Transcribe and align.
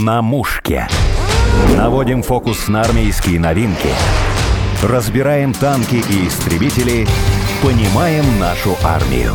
На 0.00 0.22
мушке. 0.22 0.86
Наводим 1.76 2.22
фокус 2.22 2.68
на 2.68 2.82
армейские 2.82 3.40
новинки. 3.40 3.88
Разбираем 4.80 5.52
танки 5.52 5.96
и 5.96 6.28
истребители. 6.28 7.04
Понимаем 7.62 8.24
нашу 8.38 8.76
армию. 8.84 9.34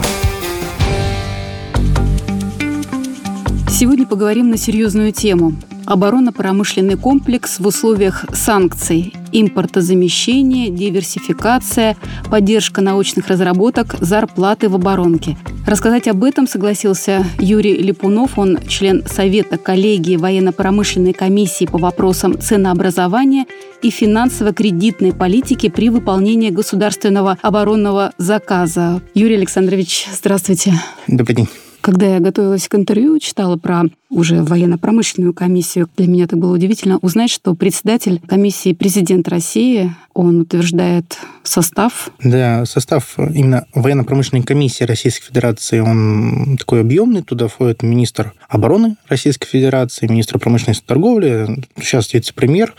Сегодня 3.68 4.06
поговорим 4.06 4.52
на 4.52 4.58
серьезную 4.58 5.12
тему. 5.12 5.54
Оборонно-промышленный 5.86 6.96
комплекс 6.96 7.60
в 7.60 7.68
условиях 7.68 8.24
санкций, 8.32 9.14
импортозамещение, 9.34 10.70
диверсификация, 10.70 11.98
поддержка 12.30 12.82
научных 12.82 13.28
разработок, 13.28 13.96
зарплаты 14.00 14.70
в 14.70 14.76
оборонке. 14.76 15.38
Рассказать 15.66 16.08
об 16.08 16.24
этом 16.24 16.48
согласился 16.48 17.26
Юрий 17.40 17.78
Липунов, 17.78 18.38
он 18.38 18.60
член 18.68 19.04
Совета 19.08 19.58
коллегии 19.58 20.18
военно-промышленной 20.18 21.14
комиссии 21.14 21.66
по 21.66 21.78
вопросам 21.78 22.40
ценообразования 22.40 23.46
и 23.82 23.90
финансово-кредитной 23.90 25.14
политики 25.14 25.70
при 25.70 25.90
выполнении 25.90 26.50
государственного 26.50 27.38
оборонного 27.42 28.12
заказа. 28.18 29.02
Юрий 29.14 29.36
Александрович, 29.36 30.08
здравствуйте. 30.12 30.74
Добрый 31.08 31.36
день. 31.36 31.48
Когда 31.84 32.14
я 32.14 32.22
готовилась 32.22 32.70
к 32.70 32.76
интервью, 32.76 33.20
читала 33.20 33.58
про 33.58 33.84
уже 34.10 34.42
военно-промышленную 34.42 35.34
комиссию, 35.34 35.90
для 35.98 36.08
меня 36.08 36.24
это 36.24 36.38
было 36.38 36.54
удивительно 36.54 36.98
узнать, 37.02 37.30
что 37.30 37.56
председатель 37.56 38.22
комиссии 38.26 38.72
президент 38.72 39.28
России, 39.28 39.94
он 40.14 40.40
утверждает 40.40 41.18
состав. 41.44 42.10
Да, 42.24 42.64
состав 42.64 43.16
именно 43.18 43.66
военно-промышленной 43.74 44.46
комиссии 44.46 44.86
Российской 44.86 45.26
Федерации, 45.26 45.80
он 45.80 46.56
такой 46.58 46.80
объемный. 46.80 47.22
Туда 47.22 47.50
входит 47.50 47.84
министр 47.84 48.32
обороны 48.48 48.96
Российской 49.10 49.50
Федерации, 49.50 50.08
министр 50.08 50.40
промышленности 50.40 50.86
и 50.86 50.88
торговли, 50.88 51.66
сейчас 51.82 52.14
вице-премьер, 52.14 52.76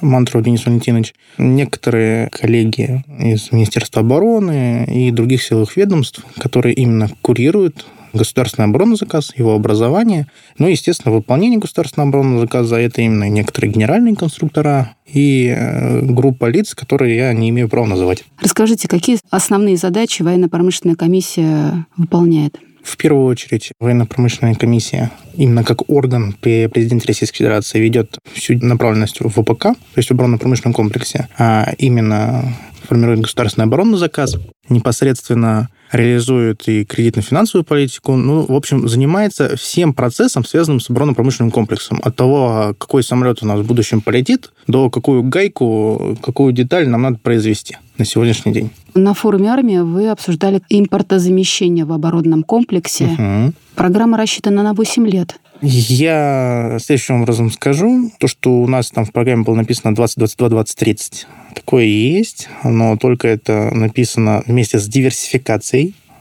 Мантров 0.00 0.42
Денис 0.42 0.66
Валентинович, 0.66 1.14
некоторые 1.38 2.28
коллеги 2.30 3.04
из 3.20 3.52
Министерства 3.52 4.00
обороны 4.00 4.84
и 4.84 5.12
других 5.12 5.44
силовых 5.44 5.76
ведомств, 5.76 6.24
которые 6.38 6.74
именно 6.74 7.08
курируют 7.22 7.86
государственный 8.12 8.66
оборонный 8.66 8.96
заказ, 8.96 9.32
его 9.36 9.54
образование, 9.54 10.26
ну 10.58 10.68
и, 10.68 10.72
естественно, 10.72 11.14
выполнение 11.14 11.58
государственного 11.58 12.08
оборонного 12.08 12.40
заказа, 12.42 12.76
это 12.76 13.02
именно 13.02 13.28
некоторые 13.28 13.72
генеральные 13.72 14.16
конструктора 14.16 14.96
и 15.06 15.54
э, 15.56 16.00
группа 16.02 16.46
лиц, 16.46 16.74
которые 16.74 17.16
я 17.16 17.32
не 17.32 17.50
имею 17.50 17.68
права 17.68 17.86
называть. 17.86 18.24
Расскажите, 18.40 18.88
какие 18.88 19.18
основные 19.30 19.76
задачи 19.76 20.22
военно-промышленная 20.22 20.96
комиссия 20.96 21.86
выполняет? 21.96 22.58
В 22.82 22.96
первую 22.96 23.26
очередь, 23.26 23.72
военно-промышленная 23.80 24.54
комиссия 24.54 25.10
именно 25.34 25.62
как 25.62 25.90
орган 25.90 26.34
при 26.40 26.66
президенте 26.68 27.06
Российской 27.08 27.38
Федерации 27.38 27.78
ведет 27.80 28.18
всю 28.32 28.54
направленность 28.64 29.20
в 29.20 29.28
ВПК, 29.28 29.62
то 29.62 29.96
есть 29.96 30.08
в 30.08 30.12
оборонно-промышленном 30.12 30.72
комплексе, 30.72 31.28
а 31.36 31.74
именно 31.76 32.56
формирует 32.88 33.20
государственный 33.20 33.66
оборонный 33.66 33.98
заказ, 33.98 34.36
непосредственно 34.70 35.68
реализует 35.92 36.68
и 36.68 36.84
кредитно-финансовую 36.84 37.64
политику, 37.64 38.16
ну, 38.16 38.44
в 38.46 38.54
общем, 38.54 38.88
занимается 38.88 39.56
всем 39.56 39.94
процессом, 39.94 40.44
связанным 40.44 40.80
с 40.80 40.90
оборонно-промышленным 40.90 41.50
комплексом. 41.50 42.00
От 42.02 42.16
того, 42.16 42.74
какой 42.78 43.02
самолет 43.02 43.42
у 43.42 43.46
нас 43.46 43.60
в 43.60 43.66
будущем 43.66 44.00
полетит, 44.00 44.52
до 44.66 44.90
какую 44.90 45.22
гайку, 45.22 46.16
какую 46.22 46.52
деталь 46.52 46.88
нам 46.88 47.02
надо 47.02 47.18
произвести 47.18 47.76
на 47.96 48.04
сегодняшний 48.04 48.52
день. 48.52 48.70
На 48.94 49.14
форуме 49.14 49.50
армии 49.50 49.78
вы 49.78 50.08
обсуждали 50.08 50.60
импортозамещение 50.68 51.84
в 51.84 51.92
оборонном 51.92 52.42
комплексе. 52.42 53.04
Угу. 53.06 53.52
Программа 53.74 54.18
рассчитана 54.18 54.62
на 54.62 54.74
8 54.74 55.06
лет. 55.06 55.38
Я 55.60 56.78
следующим 56.80 57.22
образом 57.22 57.50
скажу. 57.50 58.12
То, 58.18 58.28
что 58.28 58.60
у 58.60 58.68
нас 58.68 58.90
там 58.90 59.04
в 59.04 59.12
программе 59.12 59.42
было 59.42 59.56
написано 59.56 59.92
2022-2030, 59.94 61.26
такое 61.54 61.84
есть, 61.84 62.48
но 62.62 62.96
только 62.96 63.26
это 63.28 63.70
написано 63.74 64.42
вместе 64.46 64.78
с 64.78 64.86
диверсификацией 64.86 65.77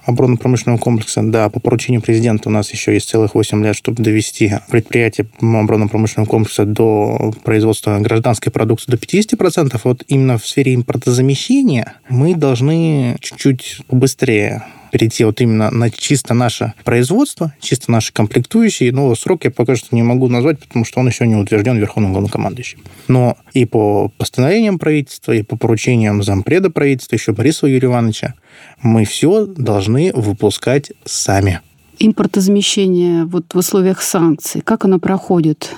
оборонно-промышленного 0.08 0.80
комплекса. 0.80 1.22
Да, 1.24 1.50
по 1.50 1.60
поручению 1.60 2.02
президента 2.02 2.50
у 2.50 2.52
нас 2.52 2.72
еще 2.72 2.94
есть 2.94 3.10
целых 3.10 3.36
8 3.36 3.64
лет, 3.64 3.76
чтобы 3.76 4.02
довести 4.02 4.54
предприятие 4.70 5.28
оборонно-промышленного 5.40 6.28
комплекса 6.28 6.66
до 6.66 7.34
производства 7.44 8.00
гражданской 8.00 8.52
продукции 8.52 8.92
до 8.92 8.98
50%. 8.98 9.80
Вот 9.84 10.04
именно 10.08 10.38
в 10.38 10.48
сфере 10.48 10.74
импортозамещения 10.74 11.94
мы 12.10 12.36
должны 12.36 13.18
чуть-чуть 13.20 13.82
быстрее 13.90 14.64
перейти 14.92 15.24
вот 15.24 15.42
именно 15.42 15.72
на 15.72 15.90
чисто 15.90 16.34
наше 16.34 16.74
производство, 16.84 17.54
чисто 17.60 17.92
наши 17.92 18.14
комплектующие, 18.14 18.92
но 18.92 19.14
срок 19.16 19.46
я 19.46 19.52
пока 19.52 19.76
что 19.76 19.96
не 19.96 20.04
могу 20.04 20.28
назвать, 20.30 20.60
потому 20.60 20.86
что 20.86 21.00
он 21.00 21.08
еще 21.08 21.26
не 21.28 21.36
утвержден 21.36 21.78
Верховным 21.78 22.14
главнокомандующим. 22.14 22.80
Но 23.08 23.38
и 23.54 23.66
по 23.66 24.10
постановлениям 24.18 24.80
правительства, 24.80 25.32
и 25.32 25.44
по 25.44 25.58
поручениям 25.58 26.24
зампреда 26.24 26.70
правительства, 26.70 27.16
еще 27.16 27.34
Бориса 27.34 27.68
Юрия 27.68 27.88
Ивановича, 27.88 28.34
мы 28.82 29.06
все 29.06 29.46
должны 29.46 30.12
выпускать 30.14 30.92
сами. 31.06 31.62
Импортозамещение 32.00 33.26
вот 33.26 33.54
в 33.54 33.58
условиях 33.58 34.02
санкций, 34.02 34.62
как 34.62 34.86
оно 34.86 35.00
проходит? 35.00 35.72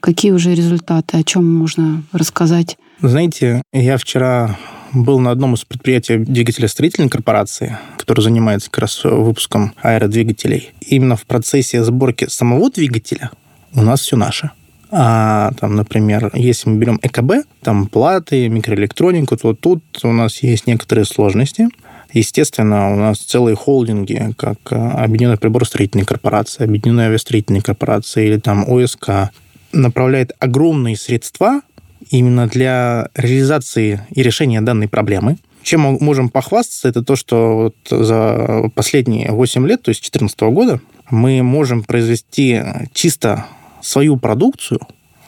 Какие 0.00 0.32
уже 0.32 0.54
результаты? 0.54 1.16
О 1.16 1.22
чем 1.22 1.50
можно 1.50 2.02
рассказать? 2.12 2.76
Знаете, 3.00 3.62
я 3.72 3.96
вчера 3.96 4.58
был 4.94 5.18
на 5.18 5.30
одном 5.30 5.54
из 5.54 5.64
предприятий 5.64 6.18
двигателестроительной 6.18 7.08
корпорации, 7.08 7.78
который 7.96 8.20
занимается 8.20 8.70
как 8.70 8.82
раз 8.82 9.02
выпуском 9.04 9.72
аэродвигателей. 9.82 10.72
Именно 10.80 11.16
в 11.16 11.24
процессе 11.26 11.82
сборки 11.82 12.26
самого 12.28 12.70
двигателя 12.70 13.30
у 13.74 13.82
нас 13.82 14.00
все 14.00 14.16
наше. 14.16 14.50
А 14.90 15.52
там, 15.58 15.74
например, 15.74 16.30
если 16.34 16.68
мы 16.68 16.76
берем 16.76 17.00
ЭКБ, 17.02 17.46
там 17.62 17.86
платы, 17.86 18.48
микроэлектронику, 18.48 19.36
то 19.38 19.54
тут 19.54 19.82
у 20.02 20.12
нас 20.12 20.42
есть 20.42 20.66
некоторые 20.66 21.06
сложности. 21.06 21.68
Естественно, 22.12 22.92
у 22.92 22.96
нас 22.96 23.18
целые 23.18 23.56
холдинги, 23.56 24.34
как 24.36 24.58
Объединенная 24.70 25.38
приборостроительная 25.38 26.04
корпорация, 26.04 26.66
Объединенная 26.66 27.06
авиастроительная 27.06 27.62
корпорация 27.62 28.24
или 28.24 28.38
там 28.38 28.70
ОСК, 28.70 29.30
направляет 29.72 30.32
огромные 30.38 30.98
средства 30.98 31.62
именно 32.10 32.46
для 32.46 33.08
реализации 33.14 34.00
и 34.10 34.22
решения 34.22 34.60
данной 34.60 34.88
проблемы. 34.88 35.38
Чем 35.62 35.82
мы 35.82 35.98
можем 36.00 36.28
похвастаться, 36.28 36.88
это 36.88 37.02
то, 37.04 37.14
что 37.14 37.56
вот 37.56 37.76
за 37.88 38.70
последние 38.74 39.30
8 39.30 39.66
лет, 39.66 39.82
то 39.82 39.90
есть 39.90 40.00
2014 40.00 40.40
года, 40.40 40.80
мы 41.10 41.42
можем 41.42 41.84
произвести 41.84 42.60
чисто 42.92 43.46
свою 43.80 44.16
продукцию 44.16 44.80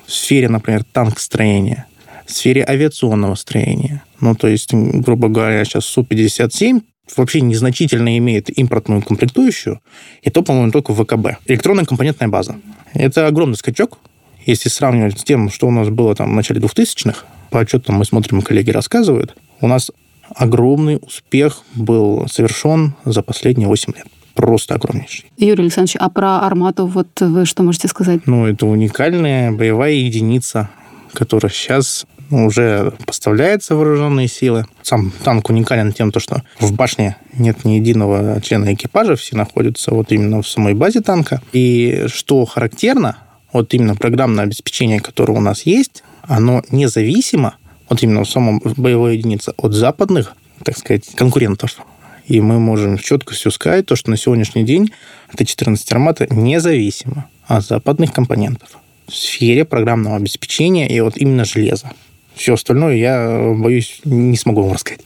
в 0.06 0.12
сфере, 0.12 0.48
например, 0.48 0.84
танкостроения, 0.84 1.86
в 2.26 2.32
сфере 2.32 2.64
авиационного 2.64 3.34
строения. 3.36 4.02
Ну, 4.20 4.34
то 4.34 4.48
есть, 4.48 4.72
грубо 4.72 5.28
говоря, 5.28 5.64
сейчас 5.64 5.84
Су-57 5.86 6.82
вообще 7.16 7.40
незначительно 7.42 8.16
имеет 8.18 8.56
импортную 8.58 9.02
комплектующую, 9.02 9.80
и 10.22 10.30
то, 10.30 10.42
по-моему, 10.42 10.72
только 10.72 10.92
в 10.92 11.04
ВКБ. 11.04 11.38
Электронная 11.46 11.84
компонентная 11.84 12.28
база. 12.28 12.56
Это 12.94 13.26
огромный 13.26 13.56
скачок, 13.56 13.98
если 14.46 14.68
сравнивать 14.68 15.20
с 15.20 15.24
тем, 15.24 15.50
что 15.50 15.68
у 15.68 15.70
нас 15.70 15.88
было 15.88 16.14
там 16.14 16.30
в 16.30 16.34
начале 16.34 16.60
2000-х, 16.60 17.24
по 17.50 17.60
отчетам 17.60 17.96
мы 17.96 18.04
смотрим, 18.04 18.42
коллеги 18.42 18.70
рассказывают, 18.70 19.36
у 19.60 19.68
нас 19.68 19.90
огромный 20.34 20.98
успех 21.00 21.62
был 21.74 22.26
совершен 22.28 22.94
за 23.04 23.22
последние 23.22 23.68
8 23.68 23.92
лет 23.96 24.06
просто 24.34 24.74
огромнейший. 24.74 25.26
Юрий 25.36 25.62
Александрович, 25.62 25.96
а 26.00 26.10
про 26.10 26.40
«Армату» 26.40 26.86
вот 26.86 27.20
вы 27.20 27.46
что 27.46 27.62
можете 27.62 27.86
сказать? 27.88 28.26
Ну, 28.26 28.46
это 28.46 28.66
уникальная 28.66 29.52
боевая 29.52 29.92
единица, 29.92 30.70
которая 31.12 31.52
сейчас 31.52 32.04
уже 32.30 32.92
поставляется 33.06 33.74
в 33.74 33.78
вооруженные 33.78 34.28
силы. 34.28 34.66
Сам 34.82 35.12
танк 35.22 35.50
уникален 35.50 35.92
тем, 35.92 36.12
что 36.18 36.42
в 36.58 36.72
башне 36.72 37.16
нет 37.34 37.64
ни 37.64 37.74
единого 37.74 38.40
члена 38.40 38.74
экипажа, 38.74 39.16
все 39.16 39.36
находятся 39.36 39.92
вот 39.92 40.10
именно 40.10 40.42
в 40.42 40.48
самой 40.48 40.74
базе 40.74 41.00
танка. 41.00 41.40
И 41.52 42.06
что 42.08 42.44
характерно, 42.44 43.18
вот 43.54 43.72
именно 43.72 43.94
программное 43.94 44.44
обеспечение, 44.44 45.00
которое 45.00 45.32
у 45.32 45.40
нас 45.40 45.62
есть, 45.62 46.02
оно 46.22 46.62
независимо, 46.70 47.56
вот 47.88 48.02
именно 48.02 48.24
в 48.24 48.28
самом 48.28 48.60
боевой 48.76 49.16
единице, 49.16 49.54
от 49.56 49.72
западных, 49.72 50.34
так 50.64 50.76
сказать, 50.76 51.06
конкурентов. 51.14 51.78
И 52.26 52.40
мы 52.40 52.58
можем 52.58 52.98
четко 52.98 53.34
все 53.34 53.50
сказать, 53.50 53.86
то, 53.86 53.96
что 53.96 54.10
на 54.10 54.16
сегодняшний 54.16 54.64
день 54.64 54.90
Т-14 55.36 55.78
«Армата» 55.90 56.26
независимо 56.34 57.28
от 57.46 57.64
западных 57.64 58.12
компонентов 58.12 58.70
в 59.06 59.14
сфере 59.14 59.64
программного 59.64 60.16
обеспечения 60.16 60.88
и 60.88 61.00
вот 61.00 61.16
именно 61.16 61.44
железа. 61.44 61.92
Все 62.34 62.54
остальное 62.54 62.96
я, 62.96 63.54
боюсь, 63.56 64.00
не 64.04 64.36
смогу 64.36 64.62
вам 64.62 64.72
рассказать. 64.72 65.02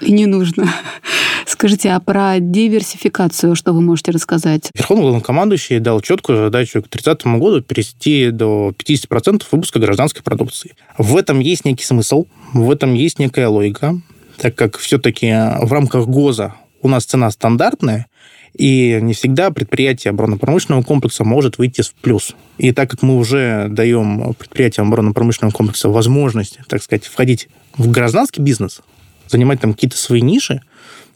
И 0.00 0.12
не 0.12 0.26
нужно. 0.26 0.72
Скажите, 1.46 1.90
а 1.90 2.00
про 2.00 2.40
диверсификацию 2.40 3.54
что 3.54 3.72
вы 3.72 3.80
можете 3.80 4.12
рассказать? 4.12 4.70
Верховный 4.74 5.02
главнокомандующий 5.02 5.78
дал 5.78 6.00
четкую 6.00 6.38
задачу 6.38 6.82
к 6.82 6.88
30 6.88 7.26
году 7.26 7.62
перейти 7.62 8.30
до 8.30 8.72
50% 8.76 9.42
выпуска 9.50 9.78
гражданской 9.78 10.22
продукции. 10.22 10.74
В 10.96 11.16
этом 11.16 11.40
есть 11.40 11.64
некий 11.64 11.84
смысл, 11.84 12.26
в 12.52 12.70
этом 12.70 12.94
есть 12.94 13.18
некая 13.18 13.48
логика, 13.48 14.00
так 14.38 14.54
как 14.54 14.78
все-таки 14.78 15.32
в 15.62 15.72
рамках 15.72 16.06
ГОЗа 16.06 16.54
у 16.82 16.88
нас 16.88 17.04
цена 17.04 17.30
стандартная, 17.30 18.06
И 18.56 18.98
не 19.02 19.14
всегда 19.14 19.50
предприятие 19.50 20.10
оборонно-промышленного 20.10 20.82
комплекса 20.82 21.24
может 21.24 21.58
выйти 21.58 21.82
в 21.82 21.92
плюс. 21.94 22.34
И 22.56 22.72
так 22.72 22.90
как 22.90 23.02
мы 23.02 23.16
уже 23.16 23.66
даем 23.68 24.34
предприятиям 24.34 24.88
оборонно-промышленного 24.88 25.52
комплекса 25.52 25.88
возможность, 25.88 26.58
так 26.68 26.82
сказать, 26.82 27.04
входить 27.04 27.48
в 27.76 27.90
гражданский 27.90 28.40
бизнес, 28.40 28.80
занимать 29.28 29.60
там 29.60 29.74
какие-то 29.74 29.96
свои 29.96 30.20
ниши, 30.20 30.60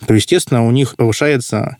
то, 0.07 0.15
естественно, 0.15 0.67
у 0.67 0.71
них 0.71 0.97
повышается 0.97 1.77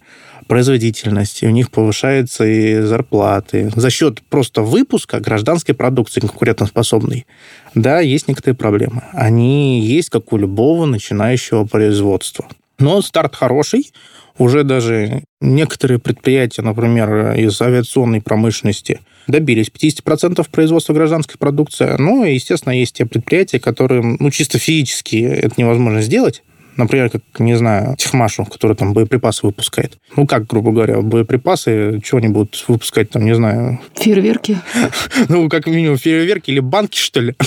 производительность, 0.47 1.43
и 1.43 1.47
у 1.47 1.51
них 1.51 1.71
повышаются 1.71 2.45
и 2.45 2.81
зарплаты. 2.81 3.71
За 3.77 3.91
счет 3.91 4.23
просто 4.23 4.63
выпуска 4.63 5.21
гражданской 5.21 5.75
продукции 5.75 6.21
конкурентоспособной, 6.21 7.27
да, 7.75 8.01
есть 8.01 8.29
некоторые 8.29 8.57
проблемы. 8.57 9.03
Они 9.13 9.81
есть, 9.81 10.09
как 10.11 10.33
у 10.33 10.39
любого 10.39 10.87
начинающего 10.87 11.65
производства. 11.65 12.49
Но 12.79 13.03
старт 13.03 13.37
хороший, 13.37 13.93
уже 14.39 14.65
даже 14.65 15.25
некоторые 15.41 15.99
предприятия, 15.99 16.63
например, 16.63 17.35
из 17.35 17.61
авиационной 17.61 18.21
промышленности, 18.21 19.01
добились 19.27 19.69
50% 19.69 20.47
производства 20.51 20.93
гражданской 20.93 21.37
продукции. 21.39 21.97
Ну, 21.99 22.25
и, 22.25 22.35
естественно, 22.35 22.73
есть 22.73 22.97
те 22.97 23.07
предприятия, 23.07 23.61
которым 23.61 24.17
ну, 24.21 24.31
чисто 24.31 24.59
физически 24.59 25.17
это 25.17 25.55
невозможно 25.57 26.01
сделать. 26.01 26.43
Например, 26.77 27.11
как, 27.11 27.23
не 27.41 27.57
знаю, 27.57 27.97
Тифмашу, 27.99 28.45
который 28.45 28.77
там 28.77 28.93
боеприпасы 28.93 29.45
выпускает. 29.45 29.99
Ну, 30.17 30.29
как, 30.29 30.47
грубо 30.47 30.71
говоря, 30.71 31.01
боеприпасы, 31.01 32.01
что 32.05 32.19
они 32.19 32.29
будут 32.29 32.65
выпускать 32.69 33.11
там, 33.11 33.25
не 33.25 33.35
знаю... 33.35 33.81
Фейерверки. 33.97 34.59
Ну, 35.29 35.49
как 35.49 35.67
минимум 35.67 35.99
фейерверки 35.99 36.51
или 36.51 36.61
банки, 36.61 36.97
что 36.97 37.21
ли. 37.21 37.35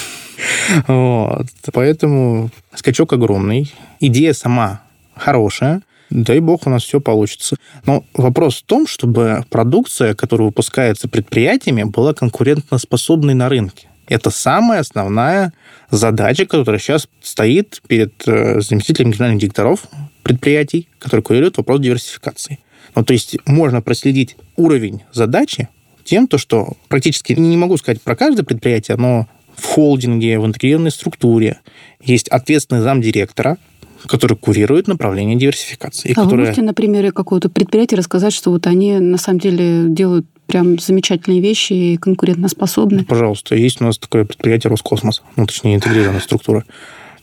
Вот. 0.88 1.48
Поэтому 1.72 2.50
скачок 2.76 3.14
огромный. 3.14 3.74
Идея 4.00 4.34
сама 4.34 4.82
хорошая. 5.16 5.82
Дай 6.12 6.40
бог, 6.40 6.68
у 6.68 6.70
нас 6.70 6.84
все 6.84 7.00
получится. 7.00 7.56
Но 7.86 8.04
вопрос 8.14 8.58
в 8.58 8.64
том, 8.66 8.86
чтобы 8.86 9.46
продукция, 9.50 10.14
которая 10.14 10.48
выпускается 10.48 11.08
предприятиями, 11.08 11.84
была 11.84 12.14
конкурентоспособной 12.14 13.34
на 13.34 13.48
рынке. 13.48 13.88
Это 14.08 14.30
самая 14.30 14.82
основная 14.82 15.54
задача, 15.90 16.46
которая 16.46 16.80
сейчас 16.80 17.08
стоит 17.22 17.82
перед 17.88 18.28
э, 18.28 18.60
заместителем 18.60 19.12
генеральных 19.12 19.40
директоров 19.40 19.86
предприятий, 20.22 20.90
который 21.00 21.22
курирует 21.22 21.56
вопрос 21.56 21.80
диверсификации. 21.80 22.60
Ну, 22.94 23.06
то 23.06 23.14
есть 23.14 23.38
можно 23.46 23.82
проследить 23.82 24.36
уровень 24.58 25.04
задачи 25.14 25.70
тем, 26.04 26.28
то, 26.28 26.38
что 26.38 26.74
практически, 26.90 27.34
не 27.34 27.56
могу 27.56 27.78
сказать 27.78 28.02
про 28.02 28.18
каждое 28.18 28.44
предприятие, 28.44 28.98
но 28.98 29.28
в 29.56 29.66
холдинге, 29.66 30.40
в 30.40 30.46
интегрированной 30.46 30.92
структуре 30.92 31.60
есть 32.02 32.28
ответственный 32.28 32.82
замдиректора, 32.82 33.58
который 34.08 34.38
курирует 34.38 34.88
направление 34.88 35.38
диверсификации. 35.38 36.12
А 36.12 36.16
которое... 36.16 36.30
вы 36.30 36.38
можете 36.42 36.62
на 36.62 36.74
примере 36.74 37.12
какого-то 37.12 37.50
предприятия 37.50 37.96
рассказать, 37.96 38.34
что 38.34 38.52
вот 38.52 38.68
они 38.68 39.00
на 39.00 39.18
самом 39.18 39.40
деле 39.40 39.86
делают 39.88 40.26
прям 40.48 40.80
замечательные 40.80 41.42
вещи 41.42 41.74
и 41.74 41.98
конкурентоспособны? 41.98 43.06
Пожалуйста, 43.06 43.56
есть 43.56 43.82
у 43.82 43.86
нас 43.86 43.98
такое 43.98 44.26
предприятие 44.26 44.70
Роскосмос, 44.70 45.22
ну, 45.36 45.46
точнее, 45.46 45.76
интегрированная 45.76 46.22
структура. 46.22 46.66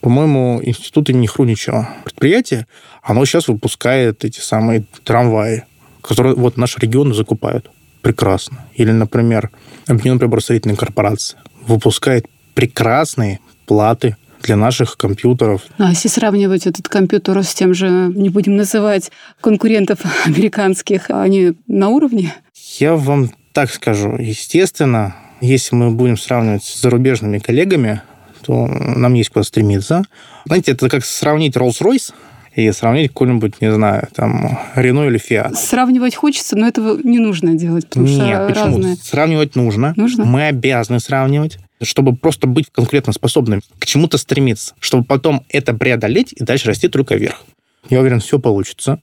По-моему, 0.01 0.61
институт 0.63 1.09
имени 1.09 1.27
Хруничева 1.27 1.89
предприятие, 2.05 2.67
оно 3.03 3.25
сейчас 3.25 3.47
выпускает 3.47 4.23
эти 4.23 4.39
самые 4.39 4.85
трамваи, 5.03 5.65
которые 6.01 6.35
вот 6.35 6.57
наш 6.57 6.77
регион 6.77 7.13
закупают. 7.13 7.69
Прекрасно. 8.01 8.65
Или, 8.75 8.91
например, 8.91 9.51
Объединенная 9.89 10.19
приборостроительная 10.19 10.75
корпорация 10.75 11.41
выпускает 11.65 12.27
прекрасные 12.53 13.39
платы 13.65 14.17
для 14.41 14.55
наших 14.55 14.97
компьютеров. 14.97 15.61
А 15.77 15.89
если 15.89 16.07
сравнивать 16.07 16.67
этот 16.67 16.87
компьютер 16.87 17.43
с 17.43 17.53
тем 17.53 17.73
же, 17.73 17.89
не 18.15 18.29
будем 18.29 18.55
называть 18.55 19.11
конкурентов 19.41 19.99
американских, 20.25 21.09
они 21.09 21.53
на 21.67 21.89
уровне? 21.89 22.33
Я 22.79 22.95
вам 22.95 23.31
так 23.53 23.71
скажу. 23.71 24.15
Естественно, 24.17 25.15
если 25.41 25.75
мы 25.75 25.91
будем 25.91 26.17
сравнивать 26.17 26.63
с 26.63 26.81
зарубежными 26.81 27.39
коллегами, 27.39 28.01
то 28.45 28.67
нам 28.67 29.13
есть 29.13 29.29
куда 29.29 29.43
стремиться. 29.43 30.03
Знаете, 30.45 30.71
это 30.71 30.89
как 30.89 31.05
сравнить 31.05 31.55
Rolls-Royce 31.55 32.13
и 32.55 32.71
сравнить 32.71 33.09
какой-нибудь, 33.09 33.61
не 33.61 33.71
знаю, 33.71 34.07
там, 34.15 34.59
Рено 34.75 35.05
или 35.07 35.17
Фиат. 35.17 35.55
Сравнивать 35.57 36.15
хочется, 36.15 36.55
но 36.57 36.67
этого 36.67 36.99
не 37.03 37.19
нужно 37.19 37.53
делать, 37.55 37.87
потому 37.87 38.07
Нет, 38.07 38.17
что 38.17 38.47
почему? 38.47 38.65
разные. 38.65 38.95
Сравнивать 38.95 39.55
нужно. 39.55 39.93
Нужно? 39.95 40.25
Мы 40.25 40.47
обязаны 40.47 40.99
сравнивать, 40.99 41.59
чтобы 41.81 42.15
просто 42.15 42.47
быть 42.47 42.69
конкретно 42.71 43.13
способным 43.13 43.61
к 43.79 43.85
чему-то 43.85 44.17
стремиться, 44.17 44.75
чтобы 44.79 45.03
потом 45.03 45.45
это 45.49 45.73
преодолеть 45.73 46.33
и 46.33 46.43
дальше 46.43 46.67
расти 46.67 46.87
только 46.87 47.15
вверх. 47.15 47.43
Я 47.89 48.01
уверен, 48.01 48.19
все 48.19 48.39
получится. 48.39 49.01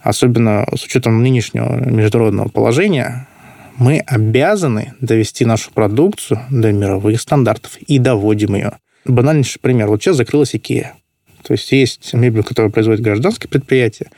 Особенно 0.00 0.66
с 0.74 0.84
учетом 0.84 1.22
нынешнего 1.22 1.76
международного 1.84 2.48
положения, 2.48 3.28
мы 3.76 3.98
обязаны 4.00 4.94
довести 5.00 5.44
нашу 5.44 5.70
продукцию 5.72 6.40
до 6.50 6.72
мировых 6.72 7.20
стандартов 7.20 7.76
и 7.78 7.98
доводим 7.98 8.54
ее. 8.54 8.78
Банальнейший 9.04 9.60
пример. 9.60 9.88
Вот 9.88 10.02
сейчас 10.02 10.16
закрылась 10.16 10.54
Икея. 10.54 10.94
То 11.42 11.52
есть 11.52 11.70
есть 11.72 12.12
мебель, 12.12 12.42
которую 12.42 12.72
производит 12.72 13.02
гражданское 13.02 13.48
предприятие, 13.48 14.10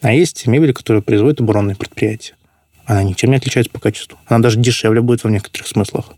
а 0.00 0.12
есть 0.12 0.46
мебель, 0.46 0.72
которую 0.72 1.02
производит 1.02 1.40
оборонное 1.40 1.74
предприятие. 1.74 2.36
Она 2.84 3.02
ничем 3.02 3.30
не 3.30 3.36
отличается 3.36 3.72
по 3.72 3.80
качеству. 3.80 4.18
Она 4.26 4.38
даже 4.40 4.60
дешевле 4.60 5.00
будет 5.00 5.24
в 5.24 5.28
некоторых 5.28 5.66
смыслах. 5.66 6.12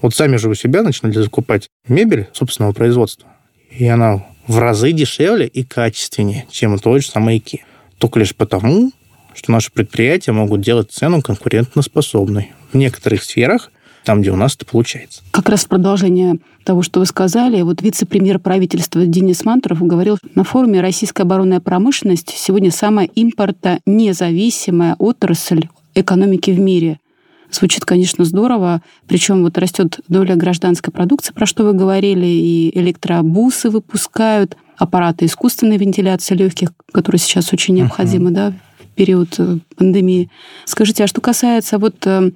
Вот 0.00 0.14
сами 0.14 0.36
же 0.36 0.48
у 0.48 0.54
себя 0.54 0.82
начинали 0.82 1.14
закупать 1.14 1.68
мебель 1.88 2.28
собственного 2.32 2.72
производства. 2.72 3.28
И 3.70 3.86
она 3.86 4.24
в 4.46 4.58
разы 4.58 4.92
дешевле 4.92 5.46
и 5.46 5.64
качественнее, 5.64 6.46
чем 6.50 6.78
той 6.78 7.00
же 7.00 7.08
самой 7.08 7.38
IKEA. 7.38 7.60
Только 7.98 8.18
лишь 8.20 8.34
потому, 8.34 8.92
что 9.34 9.52
наши 9.52 9.70
предприятия 9.70 10.32
могут 10.32 10.60
делать 10.60 10.90
цену 10.90 11.20
конкурентоспособной 11.22 12.52
в 12.72 12.76
некоторых 12.76 13.22
сферах, 13.24 13.70
там, 14.04 14.22
где 14.22 14.30
у 14.30 14.36
нас 14.36 14.54
это 14.54 14.64
получается. 14.64 15.22
Как 15.30 15.48
раз 15.48 15.64
в 15.64 15.68
продолжение 15.68 16.38
того, 16.64 16.82
что 16.82 17.00
вы 17.00 17.06
сказали, 17.06 17.60
вот 17.60 17.82
вице-премьер 17.82 18.38
правительства 18.38 19.04
Денис 19.04 19.44
Мантуров 19.44 19.82
говорил 19.82 20.18
на 20.34 20.44
форуме 20.44 20.80
«Российская 20.80 21.24
оборонная 21.24 21.60
промышленность 21.60 22.30
сегодня 22.30 22.70
самая 22.70 23.06
импортонезависимая 23.06 24.96
отрасль 24.98 25.68
экономики 25.94 26.50
в 26.50 26.58
мире». 26.58 26.98
Звучит, 27.50 27.84
конечно, 27.84 28.24
здорово. 28.24 28.82
Причем 29.06 29.42
вот 29.42 29.56
растет 29.58 30.00
доля 30.08 30.36
гражданской 30.36 30.92
продукции, 30.92 31.32
про 31.32 31.46
что 31.46 31.64
вы 31.64 31.72
говорили, 31.72 32.26
и 32.26 32.78
электробусы 32.78 33.70
выпускают, 33.70 34.56
аппараты 34.76 35.24
искусственной 35.24 35.76
вентиляции 35.76 36.34
легких, 36.34 36.70
которые 36.92 37.18
сейчас 37.18 37.52
очень 37.52 37.74
необходимы, 37.74 38.30
uh-huh. 38.30 38.34
да, 38.34 38.52
в 38.78 38.94
период 38.94 39.34
э, 39.38 39.58
пандемии. 39.76 40.30
Скажите, 40.66 41.04
а 41.04 41.08
что 41.08 41.20
касается 41.20 41.78
вот 41.78 42.06
э, 42.06 42.30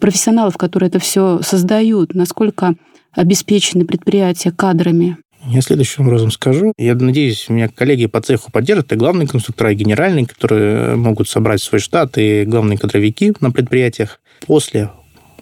профессионалов, 0.00 0.56
которые 0.56 0.88
это 0.88 0.98
все 0.98 1.40
создают, 1.42 2.14
насколько 2.14 2.74
обеспечены 3.12 3.84
предприятия 3.84 4.52
кадрами? 4.52 5.18
Я 5.46 5.60
следующим 5.60 6.06
образом 6.06 6.30
скажу. 6.30 6.72
Я 6.78 6.94
надеюсь, 6.94 7.48
меня 7.48 7.68
коллеги 7.68 8.06
по 8.06 8.20
цеху 8.20 8.52
поддержат, 8.52 8.92
и 8.92 8.96
главные 8.96 9.26
конструктора, 9.26 9.72
и 9.72 9.74
генеральные, 9.74 10.26
которые 10.26 10.96
могут 10.96 11.28
собрать 11.28 11.60
свой 11.60 11.80
штат, 11.80 12.16
и 12.16 12.44
главные 12.44 12.78
кадровики 12.78 13.32
на 13.40 13.50
предприятиях. 13.50 14.20
После 14.46 14.90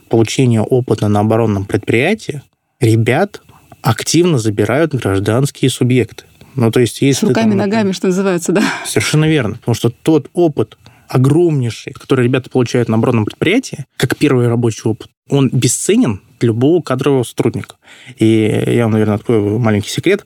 получения 0.08 0.60
опыта 0.60 1.08
на 1.08 1.20
оборонном 1.20 1.64
предприятии 1.64 2.42
ребят 2.80 3.42
активно 3.82 4.38
забирают 4.38 4.94
гражданские 4.94 5.70
субъекты. 5.70 6.24
Ну, 6.56 6.70
то 6.70 6.80
есть, 6.80 7.00
если 7.00 7.26
С 7.26 7.28
руками, 7.28 7.50
там, 7.50 7.58
ногами, 7.58 7.92
что 7.92 8.08
называется, 8.08 8.52
да? 8.52 8.62
Совершенно 8.84 9.26
верно. 9.26 9.56
Потому 9.56 9.74
что 9.74 9.90
тот 9.90 10.28
опыт 10.32 10.76
огромнейший, 11.08 11.92
который 11.92 12.24
ребята 12.24 12.50
получают 12.50 12.88
на 12.88 12.96
оборонном 12.96 13.24
предприятии, 13.24 13.86
как 13.96 14.16
первый 14.16 14.48
рабочий 14.48 14.82
опыт, 14.84 15.08
он 15.28 15.48
бесценен 15.52 16.20
для 16.38 16.48
любого 16.48 16.82
кадрового 16.82 17.22
сотрудника. 17.22 17.76
И 18.16 18.64
я 18.66 18.84
вам, 18.84 18.92
наверное, 18.92 19.16
открою 19.16 19.58
маленький 19.58 19.90
секрет. 19.90 20.24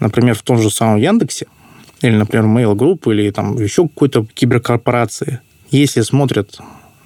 Например, 0.00 0.34
в 0.34 0.42
том 0.42 0.58
же 0.58 0.70
самом 0.70 0.96
Яндексе, 0.96 1.46
или, 2.02 2.16
например, 2.16 2.46
Mail 2.46 2.74
Group, 2.74 3.10
или 3.12 3.30
там 3.30 3.56
еще 3.56 3.88
какой-то 3.88 4.26
киберкорпорации, 4.26 5.40
если 5.70 6.02
смотрят 6.02 6.58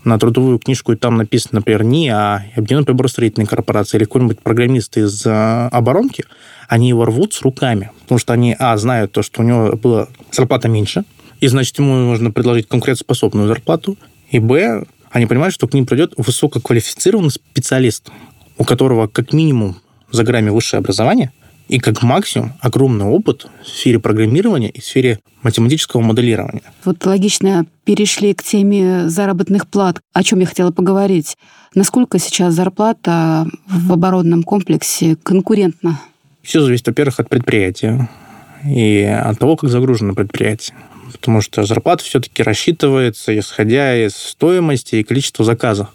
на 0.05 0.19
трудовую 0.19 0.59
книжку, 0.59 0.93
и 0.93 0.97
там 0.97 1.17
написано, 1.17 1.59
например, 1.59 1.85
не 1.85 2.09
а 2.09 2.45
Объединенная 2.57 2.87
приборостроительная 2.87 3.47
корпорация 3.47 3.99
или 3.99 4.05
какой-нибудь 4.05 4.41
программист 4.41 4.97
из 4.97 5.27
э, 5.27 5.69
оборонки, 5.73 6.25
они 6.69 6.89
его 6.89 7.05
рвут 7.05 7.35
с 7.35 7.43
руками, 7.43 7.91
потому 8.03 8.19
что 8.19 8.33
они, 8.33 8.55
а, 8.59 8.77
знают 8.77 9.13
то, 9.13 9.23
что 9.23 9.43
у 9.43 9.45
него 9.45 9.77
была 9.77 10.09
зарплата 10.31 10.69
меньше, 10.69 11.05
и, 11.41 11.49
значит, 11.49 11.79
ему 11.79 11.95
нужно 11.95 12.31
предложить 12.31 12.69
конкурентоспособную 12.69 13.49
зарплату, 13.49 13.97
и, 14.31 14.39
б, 14.39 14.85
они 15.11 15.27
понимают, 15.27 15.55
что 15.55 15.67
к 15.67 15.75
ним 15.75 15.87
придет 15.87 16.13
высококвалифицированный 16.17 17.31
специалист, 17.31 18.11
у 18.59 18.65
которого 18.65 19.09
как 19.09 19.33
минимум 19.33 19.77
за 20.11 20.23
грамме 20.23 20.53
высшее 20.53 20.79
образование, 20.79 21.33
и 21.71 21.79
как 21.79 22.03
максимум 22.03 22.53
огромный 22.61 23.05
опыт 23.05 23.47
в 23.63 23.69
сфере 23.69 24.01
программирования 24.01 24.71
и 24.71 24.81
в 24.81 24.85
сфере 24.85 25.21
математического 25.43 26.01
моделирования. 26.01 26.63
Вот 26.85 27.07
логично 27.07 27.65
перешли 27.85 28.35
к 28.35 28.43
теме 28.43 29.09
заработных 29.09 29.69
плат. 29.69 30.01
О 30.13 30.23
чем 30.25 30.41
я 30.41 30.47
хотела 30.47 30.73
поговорить. 30.73 31.37
Насколько 31.77 32.19
сейчас 32.19 32.55
зарплата 32.55 33.47
в 33.69 33.93
оборонном 33.93 34.43
комплексе 34.43 35.17
конкурентна? 35.23 36.01
Все 36.43 36.61
зависит, 36.61 36.89
во-первых, 36.89 37.21
от 37.21 37.29
предприятия 37.29 38.11
и 38.67 39.03
от 39.03 39.39
того, 39.39 39.57
как 39.57 39.71
загружено 39.71 40.15
предприятие. 40.15 40.77
потому 41.13 41.41
что 41.41 41.63
зарплата 41.63 42.03
все-таки 42.03 42.43
рассчитывается, 42.43 43.39
исходя 43.39 43.97
из 43.97 44.17
стоимости 44.17 44.97
и 44.97 45.05
количества 45.05 45.45
заказов. 45.45 45.89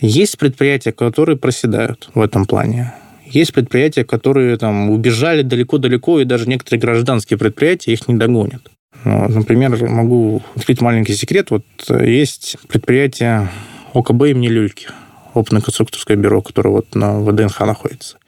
Есть 0.00 0.36
предприятия, 0.36 0.92
которые 0.92 1.38
проседают 1.38 2.10
в 2.14 2.20
этом 2.20 2.44
плане. 2.44 2.92
Есть 3.26 3.52
предприятия, 3.52 4.04
которые 4.04 4.56
там 4.56 4.90
убежали 4.90 5.42
далеко-далеко, 5.42 6.20
и 6.20 6.24
даже 6.24 6.48
некоторые 6.48 6.80
гражданские 6.80 7.38
предприятия 7.38 7.92
их 7.92 8.06
не 8.08 8.14
догонят. 8.14 8.70
Например, 9.04 9.76
могу 9.88 10.42
открыть 10.54 10.80
маленький 10.80 11.14
секрет. 11.14 11.50
Вот 11.50 11.64
есть 11.88 12.56
предприятие 12.68 13.48
ОКБ 13.92 14.22
имени 14.24 14.48
Люльки, 14.48 14.88
опытно-конструкторское 15.34 16.16
бюро, 16.16 16.42
которое 16.42 16.70
вот 16.70 16.94
на 16.94 17.20
ВДНХ 17.20 17.60
находится. 17.60 18.18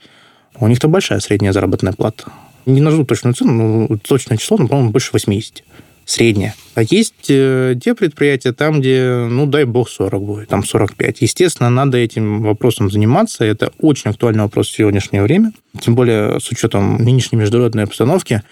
У 0.58 0.66
них-то 0.66 0.88
большая 0.88 1.20
средняя 1.20 1.52
заработная 1.52 1.92
плата. 1.92 2.32
Не 2.66 2.80
назову 2.80 3.04
точную 3.04 3.34
цену, 3.34 3.86
но 3.88 3.98
точное 3.98 4.38
число, 4.38 4.56
но, 4.58 4.66
по-моему, 4.66 4.90
больше 4.90 5.10
80 5.12 5.62
средняя. 6.06 6.54
А 6.74 6.82
есть 6.82 7.26
э, 7.28 7.74
те 7.82 7.94
предприятия 7.94 8.52
там, 8.52 8.80
где, 8.80 9.26
ну, 9.28 9.46
дай 9.46 9.64
бог, 9.64 9.90
40 9.90 10.22
будет, 10.22 10.48
там 10.48 10.64
45. 10.64 11.20
Естественно, 11.20 11.68
надо 11.68 11.98
этим 11.98 12.42
вопросом 12.42 12.90
заниматься. 12.90 13.44
Это 13.44 13.72
очень 13.80 14.10
актуальный 14.10 14.44
вопрос 14.44 14.68
в 14.68 14.74
сегодняшнее 14.74 15.22
время. 15.22 15.52
Тем 15.80 15.94
более, 15.94 16.40
с 16.40 16.48
учетом 16.50 16.96
нынешней 16.98 17.38
международной 17.38 17.82
обстановки, 17.82 18.42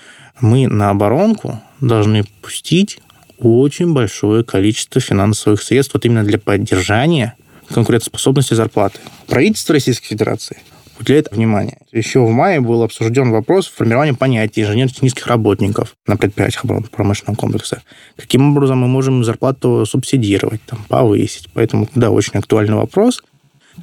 мы 0.40 0.66
на 0.66 0.90
оборонку 0.90 1.62
должны 1.80 2.24
пустить 2.42 2.98
очень 3.38 3.92
большое 3.92 4.42
количество 4.42 5.00
финансовых 5.00 5.62
средств 5.62 5.94
вот 5.94 6.04
именно 6.04 6.24
для 6.24 6.38
поддержания 6.38 7.34
конкурентоспособности 7.68 8.54
зарплаты. 8.54 8.98
Правительство 9.26 9.74
Российской 9.74 10.08
Федерации 10.08 10.58
уделяет 10.98 11.30
внимание. 11.32 11.78
Еще 11.92 12.20
в 12.20 12.30
мае 12.30 12.60
был 12.60 12.82
обсужден 12.82 13.30
вопрос 13.30 13.68
формирования 13.68 14.14
понятия 14.14 14.62
инженерных 14.62 15.02
низких 15.02 15.26
работников 15.26 15.94
на 16.06 16.16
предприятиях 16.16 16.64
промышленного 16.90 17.36
комплекса. 17.36 17.82
Каким 18.16 18.50
образом 18.50 18.78
мы 18.78 18.88
можем 18.88 19.24
зарплату 19.24 19.84
субсидировать, 19.86 20.62
там, 20.66 20.80
повысить. 20.88 21.48
Поэтому, 21.54 21.88
да, 21.94 22.10
очень 22.10 22.38
актуальный 22.38 22.76
вопрос. 22.76 23.22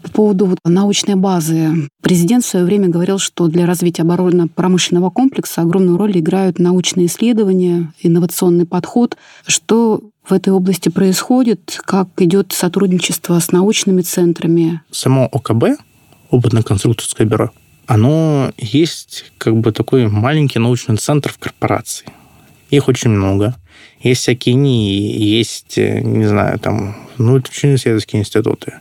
По 0.02 0.10
поводу 0.10 0.46
вот 0.46 0.60
научной 0.64 1.16
базы. 1.16 1.90
Президент 2.02 2.46
в 2.46 2.48
свое 2.48 2.66
время 2.66 2.88
говорил, 2.88 3.18
что 3.18 3.48
для 3.48 3.66
развития 3.66 4.04
оборонно-промышленного 4.04 5.10
комплекса 5.10 5.62
огромную 5.62 5.98
роль 5.98 6.18
играют 6.18 6.60
научные 6.60 7.08
исследования, 7.08 7.92
инновационный 8.02 8.66
подход. 8.66 9.18
Что 9.46 10.02
в 10.24 10.32
этой 10.32 10.54
области 10.54 10.88
происходит? 10.88 11.78
Как 11.86 12.08
идет 12.20 12.54
сотрудничество 12.54 13.38
с 13.40 13.52
научными 13.52 14.02
центрами? 14.02 14.82
Само 14.92 15.28
ОКБ 15.32 15.82
опытно-конструкторское 16.32 17.28
бюро, 17.28 17.52
оно 17.86 18.52
есть 18.58 19.32
как 19.38 19.58
бы 19.58 19.72
такой 19.72 20.08
маленький 20.08 20.60
научный 20.60 20.98
центр 20.98 21.32
в 21.32 21.38
корпорации. 21.38 22.08
Их 22.70 22.88
очень 22.88 23.10
много. 23.10 23.56
Есть 24.00 24.22
всякие 24.22 24.56
НИИ, 24.56 25.38
есть, 25.38 25.78
э, 25.78 26.00
не 26.00 26.26
знаю, 26.26 26.58
там, 26.60 26.96
ну, 27.18 27.38
это 27.38 27.50
учебно-исследовательские 27.52 28.22
институты. 28.22 28.76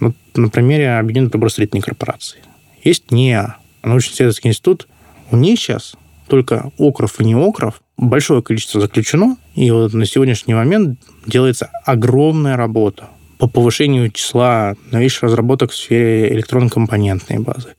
Ну, 0.00 0.14
на 0.34 0.48
примере 0.48 0.98
Объединенной 0.98 1.30
приборостроительной 1.30 1.82
корпорации. 1.82 2.38
Есть 2.82 3.10
НИА, 3.10 3.56
научно-исследовательский 3.82 4.50
институт. 4.50 4.88
У 5.30 5.36
них 5.36 5.58
сейчас 5.58 5.94
только 6.28 6.72
окров 6.78 7.20
и 7.20 7.24
не 7.24 7.34
окров 7.34 7.80
большое 7.98 8.42
количество 8.42 8.80
заключено, 8.80 9.36
и 9.54 9.70
вот 9.70 9.92
на 9.92 10.06
сегодняшний 10.06 10.54
момент 10.54 11.00
делается 11.26 11.70
огромная 11.84 12.56
работа 12.56 13.08
по 13.38 13.46
повышению 13.46 14.10
числа 14.10 14.74
новейших 14.90 15.24
разработок 15.24 15.70
в 15.70 15.76
сфере 15.76 16.32
электронно-компонентной 16.32 17.38
базы, 17.38 17.74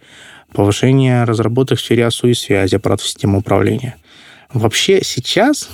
повышение 0.54 1.26
разработок 1.26 1.78
в 1.78 1.82
сфере 1.82 2.08
ОСУ 2.08 2.28
и 2.30 2.34
связи 2.34 2.76
аппаратов 2.76 3.06
системы 3.06 3.40
управления. 3.40 3.98
Вообще 4.54 5.04
сейчас 5.04 5.70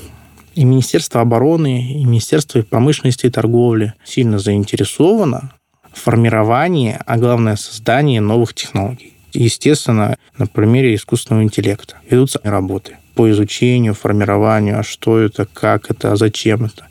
и 0.55 0.63
Министерство 0.63 1.21
обороны, 1.21 2.01
и 2.01 2.05
Министерство 2.05 2.61
промышленности 2.61 3.27
и 3.27 3.29
торговли 3.29 3.93
сильно 4.03 4.39
заинтересовано 4.39 5.53
в 5.93 5.99
формировании, 6.01 6.97
а 7.05 7.17
главное, 7.17 7.55
создании 7.55 8.19
новых 8.19 8.53
технологий. 8.53 9.13
Естественно, 9.33 10.17
на 10.37 10.47
примере 10.47 10.95
искусственного 10.95 11.43
интеллекта 11.43 11.97
ведутся 12.09 12.39
работы 12.43 12.97
по 13.15 13.29
изучению, 13.31 13.93
формированию, 13.93 14.79
а 14.79 14.83
что 14.83 15.19
это, 15.19 15.45
как 15.45 15.91
это, 15.91 16.13
а 16.13 16.15
зачем 16.15 16.65
это. 16.65 16.87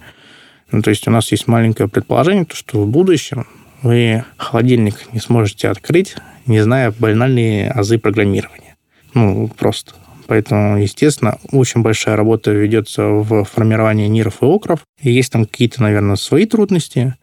Ну, 0.71 0.83
то 0.83 0.91
есть 0.91 1.07
у 1.07 1.11
нас 1.11 1.31
есть 1.31 1.47
маленькое 1.47 1.89
предположение, 1.89 2.45
то, 2.45 2.57
что 2.57 2.83
в 2.83 2.89
будущем 2.89 3.47
вы 3.83 4.25
холодильник 4.37 5.13
не 5.13 5.21
сможете 5.21 5.69
открыть, 5.69 6.17
не 6.47 6.61
зная 6.61 6.91
банальные 6.91 7.71
азы 7.71 7.99
программирования. 7.99 8.77
Ну, 9.13 9.49
просто. 9.49 9.93
Поэтому, 10.27 10.79
естественно, 10.79 11.39
очень 11.53 11.83
большая 11.83 12.17
работа 12.17 12.51
ведется 12.51 13.05
в 13.05 13.45
формировании 13.45 14.07
ниров 14.07 14.43
и 14.43 14.47
окров. 14.47 14.81
И 15.01 15.13
есть 15.13 15.33
там 15.33 15.45
какие-то, 15.45 15.83
наверное, 15.83 16.17
свои 16.17 16.47
трудности, 16.47 17.15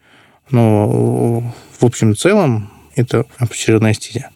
но 0.51 1.53
в 1.79 1.85
общем 1.85 2.15
целом 2.15 2.69
это 2.95 3.25
очередная 3.37 3.93
стезя. 3.93 4.29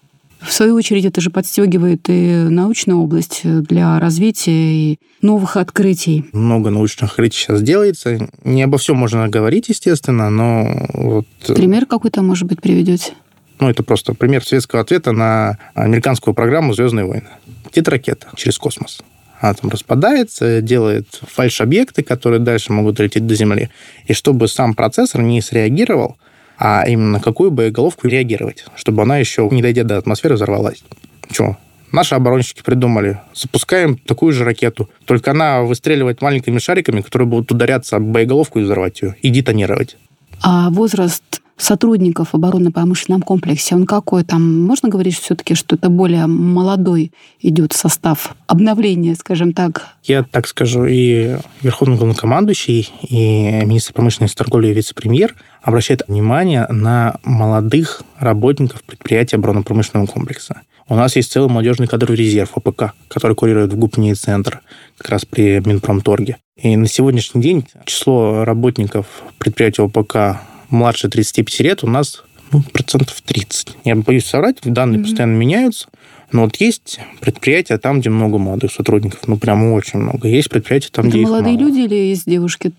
В 0.45 0.53
свою 0.53 0.75
очередь, 0.75 1.05
это 1.05 1.21
же 1.21 1.29
подстегивает 1.29 2.07
и 2.07 2.45
научную 2.49 2.99
область 2.99 3.41
для 3.43 3.99
развития 3.99 4.91
и 4.91 4.99
новых 5.21 5.57
открытий. 5.57 6.25
Много 6.33 6.69
научных 6.69 7.09
открытий 7.09 7.39
сейчас 7.39 7.61
делается. 7.61 8.29
Не 8.43 8.63
обо 8.63 8.77
всем 8.77 8.97
можно 8.97 9.27
говорить, 9.27 9.69
естественно, 9.69 10.29
но 10.29 10.87
вот... 10.93 11.25
Э, 11.47 11.53
пример 11.55 11.85
какой-то, 11.85 12.21
может 12.21 12.47
быть, 12.47 12.61
приведете? 12.61 13.13
Ну, 13.59 13.69
это 13.69 13.83
просто 13.83 14.13
пример 14.13 14.45
советского 14.45 14.81
ответа 14.81 15.11
на 15.13 15.57
американскую 15.73 16.33
программу 16.33 16.73
«Звездные 16.73 17.05
войны». 17.05 17.29
Летит 17.65 17.87
ракета 17.87 18.27
через 18.35 18.57
космос. 18.57 19.01
Она 19.39 19.53
там 19.53 19.69
распадается, 19.69 20.61
делает 20.61 21.07
фальш-объекты, 21.21 22.03
которые 22.03 22.39
дальше 22.39 22.71
могут 22.71 22.99
лететь 22.99 23.25
до 23.25 23.35
Земли. 23.35 23.69
И 24.05 24.13
чтобы 24.13 24.47
сам 24.47 24.73
процессор 24.73 25.21
не 25.21 25.41
среагировал, 25.41 26.17
а 26.57 26.83
именно 26.87 27.11
на 27.11 27.19
какую 27.19 27.51
боеголовку 27.51 28.07
реагировать, 28.07 28.65
чтобы 28.75 29.03
она 29.03 29.17
еще, 29.17 29.47
не 29.51 29.61
дойдя 29.61 29.83
до 29.83 29.97
атмосферы, 29.97 30.35
взорвалась. 30.35 30.83
Чего? 31.31 31.57
Наши 31.91 32.15
оборонщики 32.15 32.61
придумали, 32.61 33.21
запускаем 33.33 33.97
такую 33.97 34.33
же 34.33 34.43
ракету, 34.43 34.89
только 35.05 35.31
она 35.31 35.61
выстреливает 35.61 36.21
маленькими 36.21 36.59
шариками, 36.59 37.01
которые 37.01 37.27
будут 37.27 37.51
ударяться 37.51 37.95
об 37.95 38.03
боеголовку 38.03 38.59
и 38.59 38.63
взорвать 38.63 39.01
ее, 39.01 39.15
и 39.21 39.29
детонировать. 39.29 39.97
А 40.41 40.69
возраст 40.71 41.41
сотрудников 41.57 42.33
оборонно-промышленном 42.33 43.21
комплексе, 43.21 43.75
он 43.75 43.85
какой 43.85 44.23
там? 44.23 44.63
Можно 44.63 44.89
говорить 44.89 45.17
все-таки, 45.17 45.55
что 45.55 45.75
это 45.75 45.89
более 45.89 46.27
молодой 46.27 47.11
идет 47.39 47.73
состав 47.73 48.35
обновления, 48.47 49.15
скажем 49.15 49.53
так? 49.53 49.87
Я 50.03 50.23
так 50.23 50.47
скажу, 50.47 50.85
и 50.85 51.37
Верховный 51.61 51.97
главнокомандующий, 51.97 52.91
и 53.01 53.65
министр 53.65 53.93
промышленности, 53.93 54.37
торговли 54.37 54.67
и 54.67 54.73
вице-премьер 54.73 55.35
обращают 55.61 56.03
внимание 56.07 56.67
на 56.69 57.15
молодых 57.23 58.03
работников 58.19 58.83
предприятия 58.83 59.37
оборонно-промышленного 59.37 60.07
комплекса. 60.07 60.61
У 60.87 60.95
нас 60.95 61.15
есть 61.15 61.31
целый 61.31 61.49
молодежный 61.49 61.87
кадровый 61.87 62.17
резерв 62.17 62.51
ОПК, 62.55 62.93
который 63.07 63.35
курирует 63.35 63.73
в 63.73 63.77
ГУПНИ 63.77 64.13
центр 64.13 64.61
как 64.97 65.09
раз 65.09 65.25
при 65.25 65.59
Минпромторге. 65.65 66.37
И 66.61 66.77
на 66.77 66.87
сегодняшний 66.87 67.41
день 67.41 67.65
число 67.85 68.45
работников 68.45 69.07
предприятия 69.39 69.83
ОПК 69.83 70.41
младше 70.75 71.09
35 71.09 71.59
лет 71.61 71.83
у 71.83 71.87
нас 71.87 72.23
ну, 72.51 72.61
процентов 72.61 73.21
30. 73.21 73.77
Я 73.83 73.95
боюсь 73.95 74.25
соврать, 74.25 74.57
данные 74.63 74.99
mm-hmm. 74.99 75.03
постоянно 75.03 75.35
меняются. 75.35 75.87
Но 76.31 76.43
вот 76.43 76.55
есть 76.57 76.99
предприятия 77.21 77.77
там, 77.77 77.99
где 77.99 78.09
много 78.09 78.37
молодых 78.37 78.71
сотрудников, 78.71 79.27
ну, 79.27 79.37
прям 79.37 79.71
очень 79.71 79.99
много. 79.99 80.27
Есть 80.27 80.49
предприятия 80.49 80.89
там, 80.91 81.07
Это 81.07 81.17
где 81.17 81.25
молодые 81.25 81.57
люди 81.57 81.79
или 81.79 81.95
есть 81.95 82.25
девушки? 82.25 82.71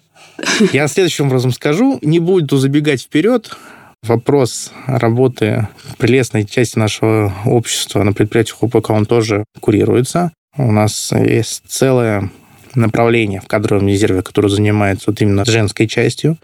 Я 0.72 0.88
следующим 0.88 1.26
образом 1.26 1.52
скажу, 1.52 1.98
не 2.02 2.18
буду 2.18 2.56
забегать 2.56 3.02
вперед. 3.02 3.56
Вопрос 4.02 4.72
работы 4.86 5.68
прелестной 5.98 6.44
части 6.44 6.78
нашего 6.78 7.32
общества 7.44 8.02
на 8.02 8.12
предприятиях 8.12 8.62
УПК, 8.62 8.90
он 8.90 9.06
тоже 9.06 9.44
курируется. 9.60 10.32
У 10.56 10.70
нас 10.70 11.12
есть 11.12 11.62
целое 11.66 12.30
направление 12.74 13.40
в 13.40 13.46
кадровом 13.46 13.88
резерве, 13.88 14.22
которое 14.22 14.48
занимается 14.48 15.10
вот 15.10 15.20
именно 15.20 15.44
женской 15.44 15.88
частью. 15.88 16.36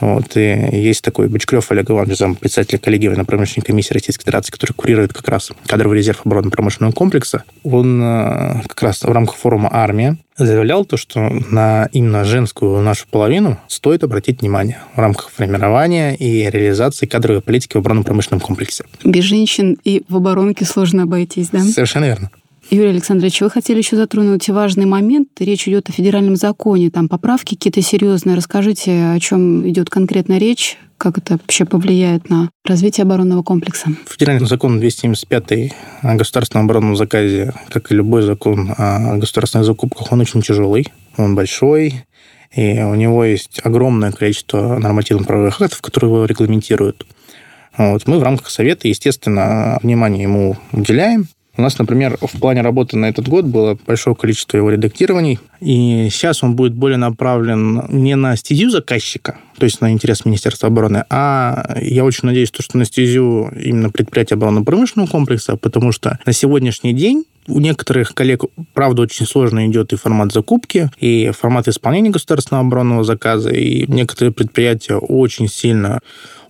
Вот, 0.00 0.36
и 0.36 0.40
есть 0.72 1.02
такой 1.02 1.28
Бочкарев 1.28 1.70
Олег 1.70 1.90
Иванович, 1.90 2.18
зам 2.18 2.34
председателя 2.34 2.78
коллегии 2.78 3.08
военно-промышленной 3.08 3.64
комиссии 3.64 3.92
Российской 3.92 4.24
Федерации, 4.24 4.50
который 4.50 4.72
курирует 4.72 5.12
как 5.12 5.28
раз 5.28 5.50
кадровый 5.66 5.98
резерв 5.98 6.22
оборонно-промышленного 6.24 6.92
комплекса. 6.92 7.44
Он 7.62 8.02
э, 8.02 8.62
как 8.66 8.82
раз 8.82 9.02
в 9.02 9.10
рамках 9.10 9.36
форума 9.36 9.68
«Армия» 9.72 10.16
заявлял 10.36 10.84
то, 10.84 10.96
что 10.96 11.20
на 11.50 11.88
именно 11.92 12.24
женскую 12.24 12.80
нашу 12.80 13.06
половину 13.10 13.58
стоит 13.68 14.04
обратить 14.04 14.40
внимание 14.40 14.78
в 14.94 14.98
рамках 14.98 15.30
формирования 15.30 16.14
и 16.14 16.48
реализации 16.48 17.06
кадровой 17.06 17.42
политики 17.42 17.76
в 17.76 17.80
оборонно-промышленном 17.80 18.40
комплексе. 18.40 18.84
Без 19.04 19.24
женщин 19.24 19.76
и 19.84 20.02
в 20.08 20.16
оборонке 20.16 20.64
сложно 20.64 21.02
обойтись, 21.02 21.50
да? 21.50 21.60
Совершенно 21.60 22.06
верно. 22.06 22.30
Юрий 22.70 22.90
Александрович, 22.90 23.40
вы 23.40 23.50
хотели 23.50 23.78
еще 23.78 23.96
затронуть 23.96 24.48
важный 24.48 24.86
момент. 24.86 25.28
Речь 25.40 25.66
идет 25.66 25.88
о 25.88 25.92
федеральном 25.92 26.36
законе. 26.36 26.88
Там 26.88 27.08
поправки 27.08 27.56
какие-то 27.56 27.82
серьезные. 27.82 28.36
Расскажите, 28.36 29.10
о 29.10 29.18
чем 29.18 29.68
идет 29.68 29.90
конкретно 29.90 30.38
речь, 30.38 30.78
как 30.96 31.18
это 31.18 31.32
вообще 31.32 31.64
повлияет 31.64 32.30
на 32.30 32.48
развитие 32.64 33.02
оборонного 33.02 33.42
комплекса? 33.42 33.88
Федеральный 34.08 34.46
закон 34.46 34.78
275 34.78 35.72
о 36.02 36.14
государственном 36.14 36.66
оборонном 36.66 36.94
заказе, 36.94 37.54
как 37.70 37.90
и 37.90 37.94
любой 37.96 38.22
закон 38.22 38.72
о 38.78 39.16
государственных 39.16 39.66
закупках, 39.66 40.12
он 40.12 40.20
очень 40.20 40.40
тяжелый, 40.40 40.86
он 41.16 41.34
большой, 41.34 42.04
и 42.54 42.80
у 42.82 42.94
него 42.94 43.24
есть 43.24 43.60
огромное 43.64 44.12
количество 44.12 44.78
нормативно-правовых 44.78 45.60
актов, 45.60 45.82
которые 45.82 46.12
его 46.12 46.24
регламентируют. 46.24 47.04
Вот. 47.76 48.06
Мы 48.06 48.20
в 48.20 48.22
рамках 48.22 48.48
совета, 48.48 48.86
естественно, 48.86 49.80
внимание 49.82 50.22
ему 50.22 50.56
уделяем. 50.70 51.26
У 51.56 51.62
нас, 51.62 51.78
например, 51.78 52.16
в 52.20 52.38
плане 52.38 52.62
работы 52.62 52.96
на 52.96 53.06
этот 53.06 53.28
год 53.28 53.44
было 53.44 53.76
большое 53.86 54.14
количество 54.14 54.56
его 54.56 54.70
редактирований, 54.70 55.38
и 55.60 56.08
сейчас 56.10 56.42
он 56.42 56.54
будет 56.54 56.74
более 56.74 56.96
направлен 56.96 57.84
не 57.88 58.14
на 58.16 58.36
стезю 58.36 58.70
заказчика, 58.70 59.36
то 59.58 59.64
есть 59.64 59.80
на 59.80 59.90
интерес 59.90 60.24
Министерства 60.24 60.68
обороны, 60.68 61.04
а 61.10 61.76
я 61.80 62.04
очень 62.04 62.26
надеюсь, 62.26 62.50
что 62.52 62.78
на 62.78 62.84
стезю 62.84 63.50
именно 63.60 63.90
предприятия 63.90 64.36
оборонно-промышленного 64.36 65.08
комплекса, 65.08 65.56
потому 65.56 65.92
что 65.92 66.18
на 66.24 66.32
сегодняшний 66.32 66.92
день 66.92 67.24
у 67.48 67.58
некоторых 67.58 68.14
коллег, 68.14 68.44
правда, 68.74 69.02
очень 69.02 69.26
сложно 69.26 69.66
идет 69.66 69.92
и 69.92 69.96
формат 69.96 70.32
закупки, 70.32 70.90
и 70.98 71.30
формат 71.36 71.68
исполнения 71.68 72.10
государственного 72.10 72.66
оборонного 72.66 73.02
заказа, 73.02 73.50
и 73.50 73.86
некоторые 73.88 74.32
предприятия 74.32 74.94
очень 74.94 75.48
сильно 75.48 76.00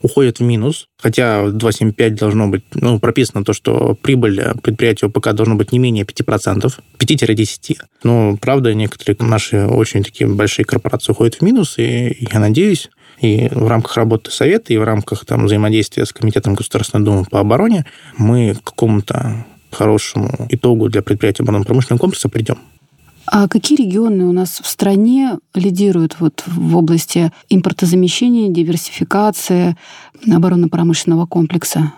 уходят 0.02 0.38
в 0.38 0.42
минус, 0.42 0.86
хотя 0.98 1.44
2,75 1.44 2.10
должно 2.10 2.48
быть, 2.48 2.64
ну, 2.74 2.98
прописано 2.98 3.44
то, 3.44 3.52
что 3.52 3.96
прибыль 4.00 4.42
предприятия 4.62 5.06
ОПК 5.06 5.32
должно 5.32 5.54
быть 5.54 5.72
не 5.72 5.78
менее 5.78 6.04
5%, 6.04 6.72
5-10%. 6.98 7.78
Но, 8.04 8.36
правда, 8.40 8.74
некоторые 8.74 9.16
наши 9.20 9.66
очень 9.66 10.02
такие 10.02 10.28
большие 10.28 10.64
корпорации 10.64 11.12
уходят 11.12 11.36
в 11.36 11.42
минус, 11.42 11.78
и 11.78 12.26
я 12.32 12.40
надеюсь, 12.40 12.90
и 13.20 13.48
в 13.50 13.68
рамках 13.68 13.96
работы 13.96 14.30
Совета, 14.30 14.72
и 14.72 14.78
в 14.78 14.84
рамках 14.84 15.24
там, 15.26 15.44
взаимодействия 15.44 16.06
с 16.06 16.12
Комитетом 16.12 16.54
Государственной 16.54 17.04
Думы 17.04 17.24
по 17.24 17.40
обороне 17.40 17.84
мы 18.16 18.54
к 18.54 18.64
какому-то 18.64 19.44
хорошему 19.70 20.46
итогу 20.48 20.88
для 20.88 21.02
предприятия 21.02 21.42
оборонно-промышленного 21.42 22.00
комплекса 22.00 22.28
придем. 22.28 22.58
А 23.26 23.48
какие 23.48 23.78
регионы 23.78 24.24
у 24.24 24.32
нас 24.32 24.60
в 24.62 24.66
стране 24.66 25.38
лидируют 25.54 26.16
вот 26.20 26.42
в 26.46 26.76
области 26.76 27.30
импортозамещения, 27.48 28.48
диверсификации 28.48 29.76
оборонно-промышленного 30.30 31.26
комплекса? 31.26 31.92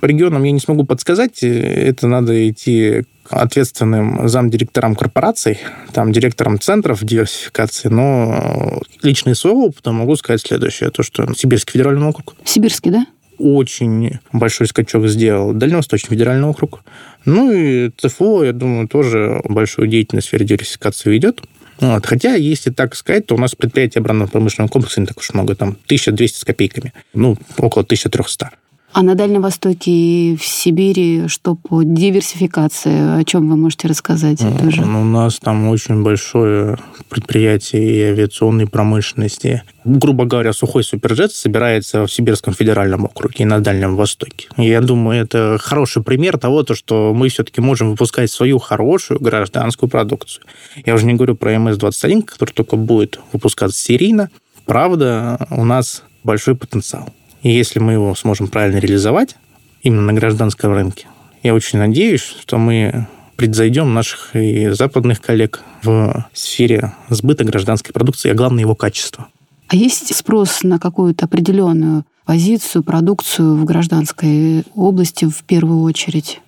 По 0.00 0.06
регионам 0.06 0.42
я 0.42 0.50
не 0.50 0.60
смогу 0.60 0.84
подсказать. 0.84 1.42
Это 1.42 2.06
надо 2.06 2.50
идти 2.50 3.04
к 3.22 3.32
ответственным 3.32 4.28
замдиректорам 4.28 4.94
корпораций, 4.94 5.58
там, 5.92 6.12
директорам 6.12 6.60
центров 6.60 7.02
диверсификации, 7.02 7.88
но 7.88 8.82
лично 9.02 9.30
из 9.30 9.38
своего 9.38 9.66
опыта 9.66 9.92
могу 9.92 10.16
сказать 10.16 10.42
следующее, 10.42 10.90
то, 10.90 11.02
что 11.02 11.32
Сибирский 11.34 11.72
федеральный 11.72 12.06
округ. 12.06 12.34
Сибирский, 12.44 12.90
да? 12.90 13.06
Очень 13.44 14.18
большой 14.32 14.66
скачок 14.66 15.06
сделал. 15.06 15.52
Дальневосточный 15.52 16.16
федеральный 16.16 16.48
округ. 16.48 16.82
Ну 17.26 17.52
и 17.52 17.90
ЦФО, 17.90 18.44
я 18.44 18.52
думаю, 18.52 18.88
тоже 18.88 19.42
большую 19.44 19.86
деятельность 19.88 20.26
в 20.26 20.30
сфере 20.30 20.46
диверсификации 20.46 21.10
ведет. 21.10 21.42
Вот. 21.78 22.06
Хотя, 22.06 22.34
если 22.34 22.70
так 22.70 22.94
сказать, 22.94 23.26
то 23.26 23.34
у 23.34 23.38
нас 23.38 23.54
предприятия 23.54 24.00
оборонно-промышленного 24.00 24.70
комплекса 24.70 25.00
не 25.00 25.06
так 25.06 25.18
уж 25.18 25.34
много, 25.34 25.54
там 25.54 25.76
1200 25.86 26.38
с 26.38 26.44
копейками, 26.44 26.94
ну, 27.12 27.36
около 27.58 27.82
1300. 27.82 28.50
А 28.94 29.02
на 29.02 29.16
Дальнем 29.16 29.42
Востоке 29.42 29.90
и 29.90 30.36
в 30.36 30.44
Сибири 30.44 31.26
что 31.26 31.56
по 31.56 31.82
диверсификации? 31.82 33.20
О 33.20 33.24
чем 33.24 33.50
вы 33.50 33.56
можете 33.56 33.88
рассказать 33.88 34.40
ну, 34.40 34.56
тоже? 34.56 34.82
У 34.82 35.04
нас 35.04 35.40
там 35.40 35.66
очень 35.66 36.04
большое 36.04 36.78
предприятие 37.08 37.82
и 37.82 38.02
авиационной 38.02 38.68
промышленности. 38.68 39.64
Грубо 39.84 40.26
говоря, 40.26 40.52
сухой 40.52 40.84
суперджет 40.84 41.32
собирается 41.32 42.06
в 42.06 42.12
Сибирском 42.12 42.54
федеральном 42.54 43.06
округе 43.06 43.34
и 43.38 43.44
на 43.44 43.58
Дальнем 43.58 43.96
Востоке. 43.96 44.46
Я 44.56 44.80
думаю, 44.80 45.22
это 45.22 45.58
хороший 45.60 46.04
пример 46.04 46.38
того, 46.38 46.62
то, 46.62 46.76
что 46.76 47.12
мы 47.12 47.30
все-таки 47.30 47.60
можем 47.60 47.90
выпускать 47.90 48.30
свою 48.30 48.60
хорошую 48.60 49.18
гражданскую 49.18 49.90
продукцию. 49.90 50.44
Я 50.86 50.94
уже 50.94 51.04
не 51.06 51.14
говорю 51.14 51.34
про 51.34 51.52
МС-21, 51.56 52.22
который 52.22 52.52
только 52.52 52.76
будет 52.76 53.18
выпускаться 53.32 53.76
серийно. 53.76 54.30
Правда, 54.66 55.48
у 55.50 55.64
нас 55.64 56.04
большой 56.22 56.54
потенциал. 56.54 57.12
И 57.44 57.52
если 57.52 57.78
мы 57.78 57.92
его 57.92 58.14
сможем 58.14 58.48
правильно 58.48 58.78
реализовать 58.78 59.36
именно 59.82 60.00
на 60.00 60.12
гражданском 60.14 60.72
рынке, 60.72 61.06
я 61.42 61.54
очень 61.54 61.78
надеюсь, 61.78 62.22
что 62.22 62.56
мы 62.56 63.06
предзайдем 63.36 63.92
наших 63.92 64.34
и 64.34 64.70
западных 64.70 65.20
коллег 65.20 65.60
в 65.82 66.26
сфере 66.32 66.94
сбыта 67.10 67.44
гражданской 67.44 67.92
продукции, 67.92 68.30
а 68.30 68.34
главное 68.34 68.62
его 68.62 68.74
качество. 68.74 69.28
А 69.68 69.76
есть 69.76 70.14
спрос 70.14 70.62
на 70.62 70.78
какую-то 70.78 71.26
определенную 71.26 72.04
позицию, 72.24 72.82
продукцию 72.82 73.56
в 73.56 73.64
гражданской 73.66 74.64
области 74.74 75.26
в 75.26 75.42
первую 75.44 75.82
очредь? 75.82 76.40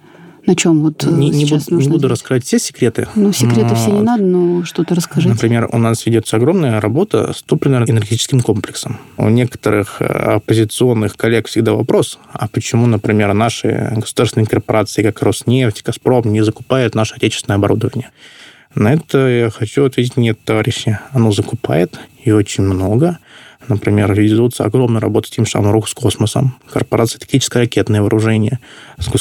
На 0.47 0.55
чем 0.55 0.83
вот 0.83 1.05
э, 1.05 1.11
не, 1.11 1.31
не, 1.31 1.45
буду, 1.45 1.63
не 1.71 1.89
буду 1.89 2.09
раскрывать 2.09 2.45
все 2.45 2.59
секреты. 2.59 3.09
Ну, 3.17 3.33
секреты 3.33 3.71
но... 3.71 3.75
все 3.75 3.91
не 3.91 4.01
надо, 4.01 4.23
но 4.23 4.65
что-то 4.65 4.95
расскажите. 4.95 5.33
Например, 5.33 5.69
у 5.73 5.79
нас 5.79 6.07
ведется 6.07 6.37
огромная 6.37 6.81
работа 6.81 7.33
с 7.33 7.43
топливно-энергетическим 7.43 8.41
комплексом. 8.41 8.99
У 9.17 9.29
некоторых 9.29 10.01
э, 10.01 10.05
оппозиционных 10.05 11.17
коллег 11.17 11.49
всегда 11.49 11.73
вопрос, 11.73 12.21
а 12.33 12.47
почему, 12.47 12.87
например, 12.87 13.35
наши 13.35 13.93
государственные 13.97 14.47
корпорации, 14.47 15.03
как 15.03 15.21
Роснефть, 15.23 15.83
Газпром, 15.85 16.33
не 16.33 16.43
закупают 16.43 16.95
наше 16.95 17.17
отечественное 17.17 17.57
оборудование? 17.57 18.11
На 18.77 18.93
это 18.93 19.27
я 19.27 19.51
хочу 19.51 19.85
ответить, 19.85 20.17
нет, 20.17 20.39
товарищи, 20.45 20.99
оно 21.13 21.33
закупает, 21.33 21.99
и 22.23 22.31
очень 22.31 22.63
много. 22.63 23.19
Например, 23.69 24.13
ведутся 24.15 24.65
огромная 24.65 25.01
работа 25.01 25.29
с 25.29 25.31
тем 25.31 25.45
же 25.45 25.51
самым 25.51 25.83
космосом, 25.95 26.57
корпорация 26.71 27.19
«Тактическое 27.19 27.65
ракетное 27.65 28.01
вооружение», 28.01 28.61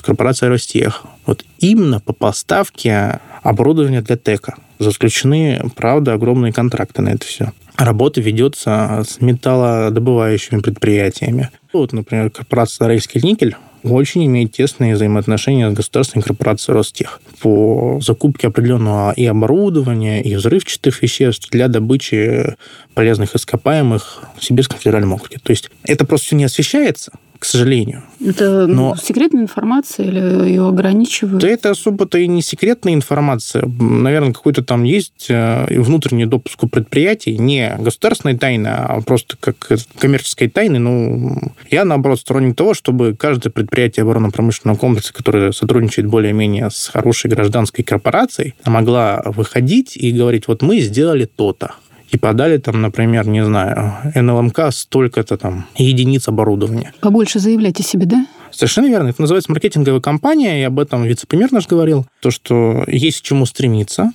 корпорация 0.02 0.50
«Ростех». 0.50 1.04
Вот 1.26 1.44
именно 1.60 2.00
по 2.00 2.14
поставке 2.14 3.20
оборудования 3.42 4.02
для 4.02 4.18
ТЭКа 4.18 4.56
заключены, 4.80 5.62
правда, 5.76 6.14
огромные 6.14 6.54
контракты 6.54 7.02
на 7.02 7.10
это 7.10 7.26
все. 7.26 7.54
Работа 7.76 8.22
ведется 8.22 9.04
с 9.08 9.20
металлодобывающими 9.20 10.60
предприятиями. 10.62 11.50
Вот, 11.74 11.92
например, 11.92 12.30
корпорация 12.30 12.88
«Рейский 12.88 13.22
никель» 13.22 13.56
очень 13.94 14.26
имеет 14.26 14.52
тесные 14.52 14.96
взаимоотношения 14.96 15.70
с 15.70 15.74
государственной 15.74 16.24
корпорацией 16.24 16.76
Ростех 16.76 17.22
по 17.40 18.00
закупке 18.02 18.48
определенного 18.48 19.12
и 19.12 19.26
оборудования, 19.26 20.22
и 20.22 20.36
взрывчатых 20.36 21.02
веществ 21.02 21.50
для 21.50 21.68
добычи 21.68 22.56
полезных 22.94 23.36
ископаемых 23.36 24.24
в 24.38 24.44
Сибирском 24.44 24.80
федеральном 24.80 25.14
округе. 25.14 25.38
То 25.42 25.52
есть 25.52 25.70
это 25.84 26.06
просто 26.06 26.28
все 26.28 26.36
не 26.36 26.46
освещается, 26.46 27.12
к 27.46 27.48
сожалению. 27.48 28.02
Это 28.26 28.66
Но... 28.66 28.96
секретная 28.96 29.44
информация 29.44 30.08
или 30.08 30.50
ее 30.50 30.68
ограничивают? 30.68 31.40
Да 31.40 31.48
это 31.48 31.70
особо-то 31.70 32.18
и 32.18 32.26
не 32.26 32.42
секретная 32.42 32.96
информация. 32.96 33.64
Наверное, 33.80 34.34
какой-то 34.34 34.64
там 34.64 34.84
есть 34.84 35.28
э, 35.30 35.68
внутренний 35.80 36.26
допуск 36.26 36.64
у 36.64 36.68
предприятий, 36.68 37.38
не 37.38 37.76
государственной 37.78 38.36
тайны, 38.36 38.70
а 38.70 39.00
просто 39.02 39.38
как 39.40 39.70
коммерческой 40.00 40.50
тайны. 40.50 40.80
Ну, 40.80 41.38
я, 41.70 41.86
наоборот, 41.86 42.20
сторонник 42.20 42.56
того, 42.56 42.74
чтобы 42.74 43.16
каждое 43.16 43.52
предприятие 43.52 44.06
оборонно-промышленного 44.06 44.78
комплекса, 44.78 45.14
которое 45.14 45.52
сотрудничает 45.52 46.08
более-менее 46.08 46.72
с 46.72 46.88
хорошей 46.88 47.30
гражданской 47.30 47.84
корпорацией, 47.84 48.56
могла 48.66 49.22
выходить 49.24 49.96
и 49.96 50.12
говорить, 50.12 50.48
вот 50.48 50.64
мы 50.64 50.80
сделали 50.80 51.26
то-то 51.26 51.76
и 52.10 52.18
подали 52.18 52.58
там, 52.58 52.82
например, 52.82 53.28
не 53.28 53.44
знаю, 53.44 53.94
НЛМК 54.16 54.72
столько-то 54.72 55.38
там 55.38 55.68
единиц 55.76 56.28
оборудования. 56.28 56.94
Побольше 57.02 57.40
заявлять 57.40 57.80
о 57.80 57.84
себе, 57.84 58.06
да? 58.06 58.26
Совершенно 58.52 58.88
верно. 58.88 59.10
Это 59.10 59.22
называется 59.22 59.52
маркетинговая 59.52 60.02
компания, 60.02 60.62
и 60.62 60.64
об 60.64 60.80
этом 60.80 61.04
вице-премьер 61.04 61.52
наш 61.52 61.68
говорил. 61.68 62.06
То, 62.22 62.32
что 62.32 62.84
есть 62.88 63.22
к 63.22 63.24
чему 63.24 63.46
стремиться. 63.46 64.12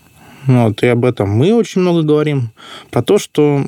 Вот, 0.46 0.82
и 0.82 0.86
об 0.86 1.04
этом 1.04 1.30
мы 1.30 1.52
очень 1.52 1.82
много 1.82 2.02
говорим. 2.02 2.50
Про 2.90 3.02
то, 3.02 3.18
что 3.18 3.62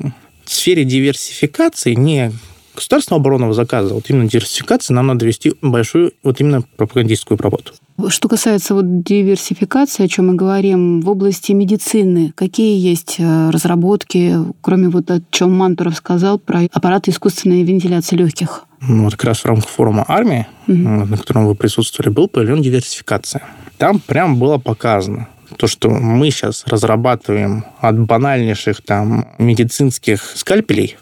в 0.44 0.50
сфере 0.50 0.84
диверсификации 0.84 1.94
не 1.94 2.32
государственного 2.74 3.20
оборонного 3.20 3.54
заказа, 3.54 3.94
вот 3.94 4.08
именно 4.08 4.28
диверсификации 4.28 4.94
нам 4.94 5.08
надо 5.08 5.26
вести 5.26 5.52
большую 5.60 6.12
вот 6.22 6.40
именно 6.40 6.62
пропагандистскую 6.76 7.38
работу. 7.38 7.74
Что 8.08 8.28
касается 8.28 8.74
вот 8.74 9.02
диверсификации, 9.02 10.04
о 10.04 10.08
чем 10.08 10.28
мы 10.28 10.34
говорим, 10.34 11.00
в 11.00 11.08
области 11.08 11.52
медицины, 11.52 12.32
какие 12.34 12.78
есть 12.78 13.16
э, 13.18 13.50
разработки, 13.50 14.36
кроме 14.60 14.88
вот 14.88 15.10
о 15.10 15.20
чем 15.30 15.56
Мантуров 15.56 15.96
сказал 15.96 16.38
про 16.38 16.62
аппараты 16.72 17.10
искусственной 17.10 17.62
вентиляции 17.62 18.16
легких? 18.16 18.64
Ну, 18.80 19.04
вот 19.04 19.12
как 19.12 19.24
раз 19.24 19.40
в 19.40 19.46
рамках 19.46 19.68
форума 19.68 20.04
армии, 20.08 20.46
угу. 20.66 20.76
на 20.76 21.16
котором 21.16 21.46
вы 21.46 21.54
присутствовали, 21.54 22.12
был 22.12 22.28
проведен 22.28 22.62
диверсификация. 22.62 23.42
Там 23.78 24.00
прям 24.00 24.38
было 24.38 24.58
показано, 24.58 25.28
то, 25.56 25.66
что 25.66 25.90
мы 25.90 26.30
сейчас 26.30 26.64
разрабатываем 26.66 27.64
от 27.80 27.98
банальнейших 27.98 28.82
там 28.82 29.28
медицинских 29.38 30.22
скальпелей 30.34 30.96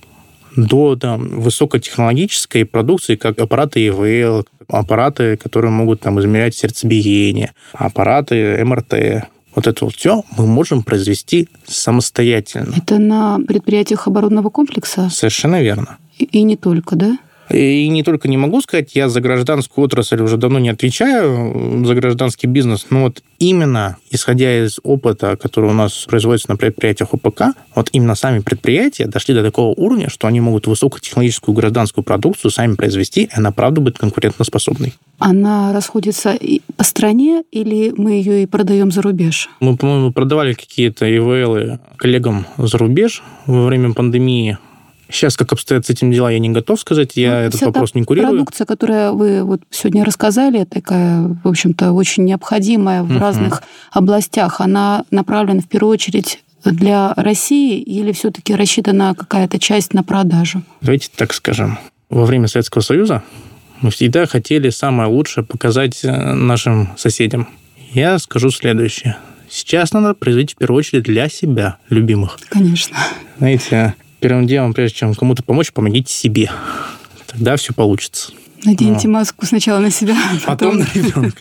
до 0.57 0.97
там, 0.97 1.41
высокотехнологической 1.41 2.65
продукции, 2.65 3.17
как 3.17 3.39
аппараты 3.39 3.87
ИВЛ, 3.87 4.47
аппараты, 4.69 5.37
которые 5.37 5.71
могут 5.71 6.01
там, 6.01 6.21
измерять 6.21 6.55
сердцебиение, 6.55 7.53
аппараты 7.73 8.65
МРТ. 8.65 9.29
Вот 9.55 9.67
это 9.67 9.85
вот 9.85 9.95
все 9.95 10.23
мы 10.37 10.47
можем 10.47 10.83
произвести 10.83 11.49
самостоятельно. 11.67 12.75
Это 12.77 12.99
на 12.99 13.39
предприятиях 13.41 14.07
оборонного 14.07 14.49
комплекса? 14.49 15.09
Совершенно 15.11 15.61
верно. 15.61 15.99
И, 16.19 16.25
и 16.25 16.43
не 16.43 16.57
только, 16.57 16.97
да? 16.97 17.19
И 17.51 17.89
не 17.89 18.03
только 18.03 18.29
не 18.29 18.37
могу 18.37 18.61
сказать, 18.61 18.95
я 18.95 19.09
за 19.09 19.21
гражданскую 19.21 19.85
отрасль 19.85 20.23
уже 20.23 20.37
давно 20.37 20.59
не 20.59 20.69
отвечаю, 20.69 21.85
за 21.85 21.95
гражданский 21.95 22.47
бизнес, 22.47 22.87
но 22.91 23.03
вот 23.03 23.23
именно 23.39 23.97
исходя 24.11 24.65
из 24.65 24.79
опыта, 24.83 25.37
который 25.37 25.71
у 25.71 25.73
нас 25.73 26.07
производится 26.09 26.51
на 26.51 26.57
предприятиях 26.57 27.13
ОПК, 27.13 27.57
вот 27.75 27.89
именно 27.93 28.15
сами 28.15 28.41
предприятия 28.41 29.07
дошли 29.07 29.35
до 29.35 29.43
такого 29.43 29.75
уровня, 29.75 30.09
что 30.09 30.27
они 30.27 30.41
могут 30.41 30.67
высокотехнологическую 30.67 31.55
гражданскую 31.55 32.05
продукцию 32.05 32.51
сами 32.51 32.75
произвести, 32.75 33.23
и 33.25 33.31
она 33.33 33.51
правда 33.51 33.81
будет 33.81 33.99
конкурентоспособной. 33.99 34.95
Она 35.19 35.73
расходится 35.73 36.39
по 36.77 36.85
стране 36.85 37.45
или 37.51 37.93
мы 37.97 38.13
ее 38.13 38.43
и 38.43 38.47
продаем 38.47 38.91
за 38.91 39.03
рубеж? 39.03 39.51
Мы, 39.61 39.77
по-моему, 39.77 40.13
продавали 40.13 40.55
какие-то 40.55 41.05
ИВЛ 41.07 41.79
коллегам 41.97 42.47
за 42.57 42.79
рубеж 42.79 43.23
во 43.47 43.67
время 43.67 43.93
пандемии. 43.93 44.59
Сейчас, 45.11 45.37
как 45.37 45.53
обстоят 45.53 45.87
с 45.87 45.90
этим 45.90 46.11
дела, 46.11 46.31
я 46.31 46.38
не 46.38 46.51
готов 46.51 46.81
сказать, 46.81 47.16
я 47.16 47.33
ну, 47.33 47.37
этот 47.38 47.62
вопрос 47.62 47.94
не 47.94 48.05
курирую. 48.05 48.33
Продукция, 48.33 48.64
которую 48.64 49.16
вы 49.16 49.44
вот 49.44 49.62
сегодня 49.70 50.05
рассказали, 50.05 50.64
такая, 50.64 51.37
в 51.42 51.49
общем-то, 51.49 51.92
очень 51.92 52.25
необходимая 52.25 53.03
в 53.03 53.11
uh-huh. 53.11 53.18
разных 53.18 53.62
областях, 53.90 54.61
она 54.61 55.05
направлена 55.11 55.61
в 55.61 55.68
первую 55.68 55.92
очередь 55.92 56.42
для 56.64 57.12
России 57.16 57.81
или 57.81 58.12
все-таки 58.12 58.55
рассчитана 58.55 59.14
какая-то 59.14 59.59
часть 59.59 59.94
на 59.94 60.03
продажу? 60.03 60.62
Давайте 60.81 61.09
так 61.14 61.33
скажем. 61.33 61.79
Во 62.09 62.25
время 62.25 62.49
Советского 62.49 62.83
Союза 62.83 63.23
мы 63.81 63.90
всегда 63.90 64.27
хотели 64.27 64.70
самое 64.70 65.09
лучшее 65.09 65.44
показать 65.44 66.05
э, 66.05 66.35
нашим 66.35 66.90
соседям. 66.96 67.49
Я 67.92 68.18
скажу 68.18 68.51
следующее. 68.51 69.16
Сейчас 69.49 69.92
надо 69.92 70.14
производить 70.14 70.55
в 70.55 70.57
первую 70.57 70.79
очередь 70.79 71.05
для 71.05 71.29
себя, 71.29 71.79
любимых. 71.88 72.38
Конечно. 72.51 72.96
Знаете, 73.38 73.94
первым 74.21 74.47
делом, 74.47 74.73
прежде 74.75 74.99
чем 74.99 75.15
кому-то 75.15 75.43
помочь, 75.43 75.73
помогите 75.73 76.13
себе. 76.13 76.51
Тогда 77.27 77.57
все 77.57 77.73
получится. 77.73 78.33
Наденьте 78.65 79.09
Но. 79.09 79.15
маску 79.15 79.47
сначала 79.47 79.79
на 79.79 79.91
себя, 79.91 80.17
а 80.17 80.35
потом... 80.47 80.79
потом 80.79 80.79
на 80.79 80.87
ребенка. 80.95 81.39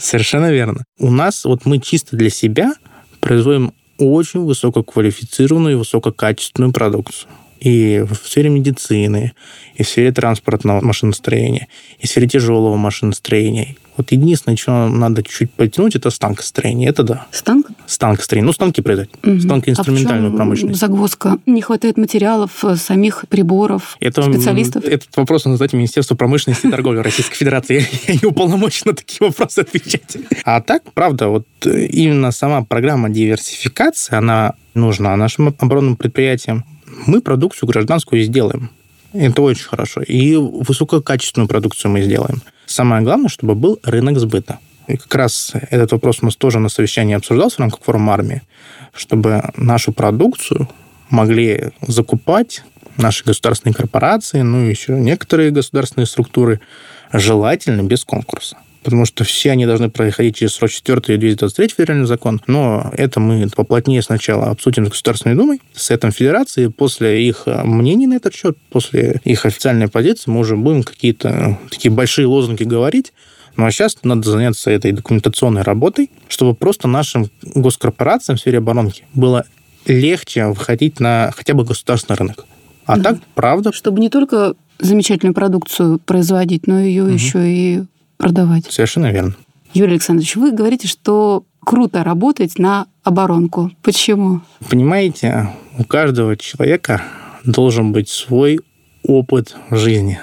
Совершенно 0.00 0.50
верно. 0.50 0.84
У 0.98 1.10
нас 1.10 1.44
вот 1.44 1.64
мы 1.64 1.78
чисто 1.78 2.16
для 2.16 2.30
себя 2.30 2.74
производим 3.20 3.72
очень 3.98 4.40
высококвалифицированную 4.40 5.74
и 5.74 5.78
высококачественную 5.78 6.72
продукцию 6.72 7.30
и 7.60 8.04
в 8.06 8.14
сфере 8.14 8.50
медицины, 8.50 9.32
и 9.74 9.82
в 9.82 9.88
сфере 9.88 10.12
транспортного 10.12 10.84
машиностроения, 10.84 11.68
и 11.98 12.06
в 12.06 12.10
сфере 12.10 12.28
тяжелого 12.28 12.76
машиностроения. 12.76 13.76
Вот 13.96 14.12
единственное, 14.12 14.56
что 14.56 14.88
надо 14.88 15.22
чуть-чуть 15.22 15.50
потянуть, 15.52 15.96
это 15.96 16.10
станкостроение. 16.10 16.88
Это 16.88 17.02
да. 17.02 17.26
Станк? 17.30 17.68
Станкостроение. 17.86 18.46
Ну, 18.46 18.52
станки 18.52 18.82
производить. 18.82 19.14
Угу. 19.22 19.40
Станкоинструментальную 19.40 20.32
а 20.32 20.36
промышленность. 20.36 20.80
загвоздка? 20.80 21.38
Не 21.46 21.62
хватает 21.62 21.96
материалов, 21.96 22.64
э, 22.64 22.76
самих 22.76 23.24
приборов, 23.28 23.96
это, 24.00 24.22
специалистов? 24.22 24.84
Этот 24.84 25.16
вопрос 25.16 25.44
надо 25.44 25.56
задать 25.56 25.72
Министерству 25.72 26.16
промышленности 26.16 26.66
и 26.66 26.70
торговли 26.70 26.98
Российской 26.98 27.36
Федерации. 27.36 27.86
Я 28.08 28.14
не 28.14 28.26
уполномочен 28.26 28.82
на 28.86 28.94
такие 28.94 29.26
вопросы 29.26 29.60
отвечать. 29.60 30.16
А 30.44 30.60
так, 30.60 30.82
правда, 30.92 31.28
вот 31.28 31.46
э, 31.64 31.86
именно 31.86 32.30
сама 32.32 32.62
программа 32.62 33.08
диверсификации, 33.08 34.14
она 34.14 34.54
нужна 34.74 35.16
нашим 35.16 35.54
оборонным 35.58 35.96
предприятиям 35.96 36.64
мы 37.06 37.20
продукцию 37.20 37.68
гражданскую 37.68 38.22
сделаем. 38.22 38.70
Это 39.12 39.42
очень 39.42 39.64
хорошо. 39.64 40.02
И 40.02 40.36
высококачественную 40.36 41.48
продукцию 41.48 41.92
мы 41.92 42.02
сделаем. 42.02 42.42
Самое 42.66 43.02
главное, 43.02 43.28
чтобы 43.28 43.54
был 43.54 43.78
рынок 43.82 44.18
сбыта. 44.18 44.58
И 44.86 44.96
как 44.96 45.14
раз 45.14 45.52
этот 45.70 45.92
вопрос 45.92 46.18
у 46.22 46.26
нас 46.26 46.36
тоже 46.36 46.58
на 46.58 46.68
совещании 46.68 47.14
обсуждался 47.14 47.56
в 47.56 47.60
рамках 47.60 47.80
форума 47.82 48.12
армии, 48.12 48.42
чтобы 48.94 49.42
нашу 49.56 49.92
продукцию 49.92 50.68
могли 51.10 51.70
закупать 51.86 52.62
наши 52.96 53.24
государственные 53.24 53.74
корпорации, 53.74 54.40
ну 54.40 54.64
и 54.64 54.70
еще 54.70 54.92
некоторые 54.92 55.50
государственные 55.50 56.06
структуры, 56.06 56.60
желательно 57.12 57.82
без 57.82 58.04
конкурса 58.04 58.56
потому 58.86 59.04
что 59.04 59.24
все 59.24 59.50
они 59.50 59.66
должны 59.66 59.90
проходить 59.90 60.36
через 60.36 60.52
срок 60.52 60.70
4 60.70 61.00
и 61.08 61.16
223 61.16 61.70
федеральный 61.76 62.06
закон, 62.06 62.40
но 62.46 62.88
это 62.96 63.18
мы 63.18 63.48
поплотнее 63.48 64.00
сначала 64.00 64.46
обсудим 64.46 64.86
с 64.86 64.90
Государственной 64.90 65.34
Думой, 65.34 65.60
с 65.74 65.90
этой 65.90 66.12
федерацией, 66.12 66.68
после 66.68 67.26
их 67.26 67.42
э, 67.46 67.64
мнений 67.64 68.06
на 68.06 68.14
этот 68.14 68.32
счет, 68.32 68.56
после 68.70 69.20
их 69.24 69.44
официальной 69.44 69.88
позиции 69.88 70.30
мы 70.30 70.38
уже 70.38 70.56
будем 70.56 70.84
какие-то 70.84 71.58
такие 71.68 71.90
большие 71.90 72.28
лозунги 72.28 72.62
говорить, 72.62 73.12
ну 73.56 73.66
а 73.66 73.72
сейчас 73.72 73.96
надо 74.04 74.30
заняться 74.30 74.70
этой 74.70 74.92
документационной 74.92 75.62
работой, 75.62 76.08
чтобы 76.28 76.54
просто 76.54 76.86
нашим 76.86 77.28
госкорпорациям 77.42 78.36
в 78.36 78.40
сфере 78.40 78.58
оборонки 78.58 79.04
было 79.14 79.46
легче 79.86 80.46
выходить 80.46 81.00
на 81.00 81.32
хотя 81.36 81.54
бы 81.54 81.64
государственный 81.64 82.18
рынок. 82.18 82.46
А 82.84 82.96
да. 82.96 83.14
так, 83.14 83.22
правда. 83.34 83.72
Чтобы 83.72 83.98
не 83.98 84.10
только 84.10 84.54
замечательную 84.78 85.34
продукцию 85.34 85.98
производить, 85.98 86.66
но 86.66 86.80
ее 86.80 87.04
угу. 87.04 87.12
еще 87.12 87.38
и 87.44 87.82
продавать. 88.16 88.66
Совершенно 88.70 89.12
верно. 89.12 89.34
Юрий 89.74 89.92
Александрович, 89.92 90.36
вы 90.36 90.52
говорите, 90.52 90.88
что 90.88 91.44
круто 91.60 92.04
работать 92.04 92.58
на 92.58 92.86
оборонку. 93.02 93.70
Почему? 93.82 94.40
Понимаете, 94.70 95.50
у 95.78 95.84
каждого 95.84 96.36
человека 96.36 97.02
должен 97.44 97.92
быть 97.92 98.08
свой 98.08 98.60
опыт 99.02 99.56
жизни. 99.70 100.18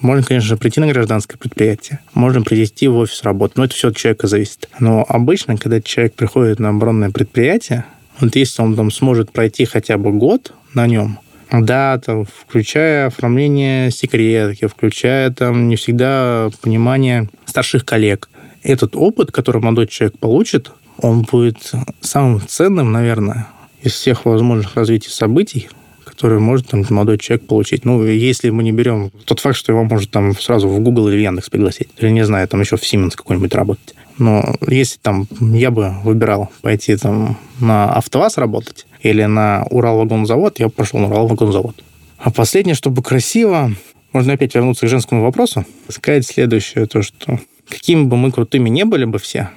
Можно, 0.00 0.24
конечно, 0.24 0.56
прийти 0.56 0.80
на 0.80 0.88
гражданское 0.88 1.38
предприятие, 1.38 2.00
можно 2.14 2.42
привести 2.42 2.86
в 2.86 2.96
офис 2.96 3.22
работы, 3.22 3.54
но 3.56 3.64
это 3.64 3.74
все 3.74 3.88
от 3.88 3.96
человека 3.96 4.28
зависит. 4.28 4.68
Но 4.78 5.04
обычно, 5.08 5.56
когда 5.56 5.80
человек 5.80 6.14
приходит 6.14 6.60
на 6.60 6.68
оборонное 6.68 7.10
предприятие, 7.10 7.84
вот 8.20 8.36
если 8.36 8.62
он 8.62 8.76
там 8.76 8.90
сможет 8.90 9.32
пройти 9.32 9.64
хотя 9.64 9.98
бы 9.98 10.12
год 10.12 10.52
на 10.74 10.86
нем, 10.86 11.18
да, 11.50 11.98
там, 11.98 12.24
включая 12.24 13.06
оформление 13.06 13.90
секретки, 13.90 14.66
включая 14.66 15.30
там 15.30 15.68
не 15.68 15.76
всегда 15.76 16.50
понимание 16.60 17.28
старших 17.46 17.84
коллег. 17.84 18.28
Этот 18.62 18.96
опыт, 18.96 19.32
который 19.32 19.62
молодой 19.62 19.86
человек 19.86 20.18
получит, 20.18 20.70
он 20.98 21.22
будет 21.22 21.72
самым 22.00 22.46
ценным, 22.46 22.92
наверное, 22.92 23.46
из 23.82 23.92
всех 23.92 24.24
возможных 24.24 24.74
развитий 24.74 25.10
событий, 25.10 25.68
которые 26.04 26.40
может 26.40 26.68
там 26.68 26.84
молодой 26.90 27.18
человек 27.18 27.46
получить. 27.46 27.84
Ну, 27.84 28.04
если 28.04 28.50
мы 28.50 28.62
не 28.64 28.72
берем 28.72 29.10
тот 29.24 29.40
факт, 29.40 29.56
что 29.56 29.72
его 29.72 29.84
может 29.84 30.10
там 30.10 30.36
сразу 30.38 30.68
в 30.68 30.80
Google 30.80 31.08
или 31.08 31.16
в 31.16 31.20
Яндекс 31.20 31.48
пригласить, 31.48 31.88
или, 31.98 32.10
не 32.10 32.24
знаю, 32.24 32.48
там 32.48 32.60
еще 32.60 32.76
в 32.76 32.82
Siemens 32.82 33.12
какой-нибудь 33.16 33.54
работать. 33.54 33.94
Но 34.18 34.56
если 34.66 34.98
там 34.98 35.28
я 35.40 35.70
бы 35.70 35.94
выбирал 36.02 36.50
пойти 36.60 36.96
там 36.96 37.38
на 37.60 37.92
АвтоВАЗ 37.92 38.38
работать 38.38 38.87
или 39.00 39.24
на 39.24 39.64
Уралвагонзавод, 39.70 40.58
я 40.58 40.68
пошел 40.68 41.00
на 41.00 41.06
Уралвагонзавод. 41.06 41.82
А 42.18 42.30
последнее, 42.30 42.74
чтобы 42.74 43.02
красиво, 43.02 43.72
можно 44.12 44.32
опять 44.32 44.54
вернуться 44.54 44.86
к 44.86 44.88
женскому 44.88 45.22
вопросу, 45.22 45.64
сказать 45.88 46.26
следующее, 46.26 46.86
то, 46.86 47.02
что 47.02 47.38
какими 47.68 48.04
бы 48.04 48.16
мы 48.16 48.32
крутыми 48.32 48.68
не 48.68 48.84
были 48.84 49.04
бы 49.04 49.18
все, 49.18 49.50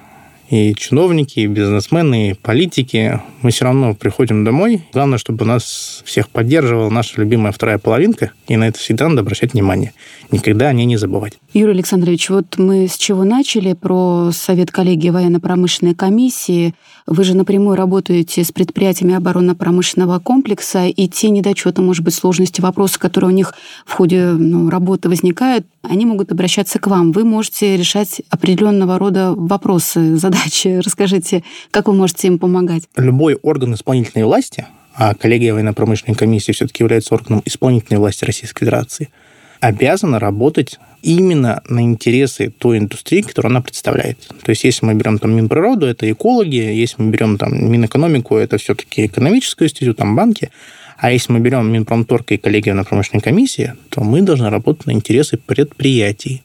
и 0.52 0.74
чиновники, 0.74 1.40
и 1.40 1.46
бизнесмены, 1.46 2.30
и 2.30 2.34
политики, 2.34 3.20
мы 3.40 3.50
все 3.50 3.64
равно 3.64 3.94
приходим 3.94 4.44
домой. 4.44 4.82
Главное, 4.92 5.16
чтобы 5.16 5.46
нас 5.46 6.02
всех 6.04 6.28
поддерживала 6.28 6.90
наша 6.90 7.18
любимая 7.22 7.52
вторая 7.52 7.78
половинка, 7.78 8.32
и 8.48 8.56
на 8.56 8.68
это 8.68 8.78
всегда 8.78 9.08
надо 9.08 9.22
обращать 9.22 9.54
внимание. 9.54 9.94
Никогда 10.30 10.68
о 10.68 10.74
ней 10.74 10.84
не 10.84 10.98
забывать. 10.98 11.38
Юрий 11.54 11.72
Александрович, 11.72 12.30
вот 12.30 12.56
мы 12.56 12.88
с 12.88 12.96
чего 12.96 13.24
начали, 13.24 13.74
про 13.74 14.30
Совет 14.32 14.70
коллегии 14.70 15.10
военно-промышленной 15.10 15.94
комиссии. 15.94 16.74
Вы 17.06 17.24
же 17.24 17.36
напрямую 17.36 17.76
работаете 17.76 18.42
с 18.42 18.50
предприятиями 18.50 19.14
оборонно-промышленного 19.14 20.18
комплекса, 20.18 20.86
и 20.86 21.08
те 21.08 21.28
недочеты, 21.28 21.82
может 21.82 22.04
быть, 22.04 22.14
сложности, 22.14 22.62
вопросы, 22.62 22.98
которые 22.98 23.28
у 23.28 23.34
них 23.34 23.52
в 23.84 23.92
ходе 23.92 24.28
ну, 24.30 24.70
работы 24.70 25.10
возникают, 25.10 25.66
они 25.82 26.06
могут 26.06 26.32
обращаться 26.32 26.78
к 26.78 26.86
вам. 26.86 27.12
Вы 27.12 27.24
можете 27.24 27.76
решать 27.76 28.22
определенного 28.30 28.98
рода 28.98 29.34
вопросы, 29.36 30.16
задачи. 30.16 30.80
Расскажите, 30.82 31.44
как 31.70 31.86
вы 31.86 31.92
можете 31.92 32.28
им 32.28 32.38
помогать? 32.38 32.84
Любой 32.96 33.34
орган 33.34 33.74
исполнительной 33.74 34.24
власти, 34.24 34.66
а 34.94 35.14
коллегия 35.14 35.52
военно-промышленной 35.52 36.16
комиссии 36.16 36.52
все-таки 36.52 36.82
является 36.82 37.14
органом 37.14 37.42
исполнительной 37.44 37.98
власти 37.98 38.24
Российской 38.24 38.60
Федерации, 38.60 39.10
обязана 39.62 40.18
работать 40.18 40.80
именно 41.02 41.62
на 41.68 41.80
интересы 41.80 42.52
той 42.58 42.78
индустрии, 42.78 43.22
которую 43.22 43.50
она 43.50 43.60
представляет. 43.60 44.18
То 44.42 44.50
есть, 44.50 44.64
если 44.64 44.84
мы 44.84 44.94
берем 44.94 45.18
там 45.18 45.36
Минприроду, 45.36 45.86
это 45.86 46.10
экологи, 46.10 46.56
если 46.56 47.00
мы 47.00 47.10
берем 47.10 47.38
там 47.38 47.70
Минэкономику, 47.70 48.36
это 48.36 48.58
все-таки 48.58 49.06
экономический 49.06 49.64
институт, 49.64 49.98
там 49.98 50.16
банки, 50.16 50.50
а 50.98 51.12
если 51.12 51.32
мы 51.32 51.38
берем 51.38 51.72
Минпромторг 51.72 52.32
и 52.32 52.38
коллегию 52.38 52.74
на 52.74 52.82
промышленной 52.82 53.22
комиссии, 53.22 53.74
то 53.88 54.02
мы 54.02 54.22
должны 54.22 54.50
работать 54.50 54.86
на 54.86 54.92
интересы 54.92 55.36
предприятий. 55.36 56.42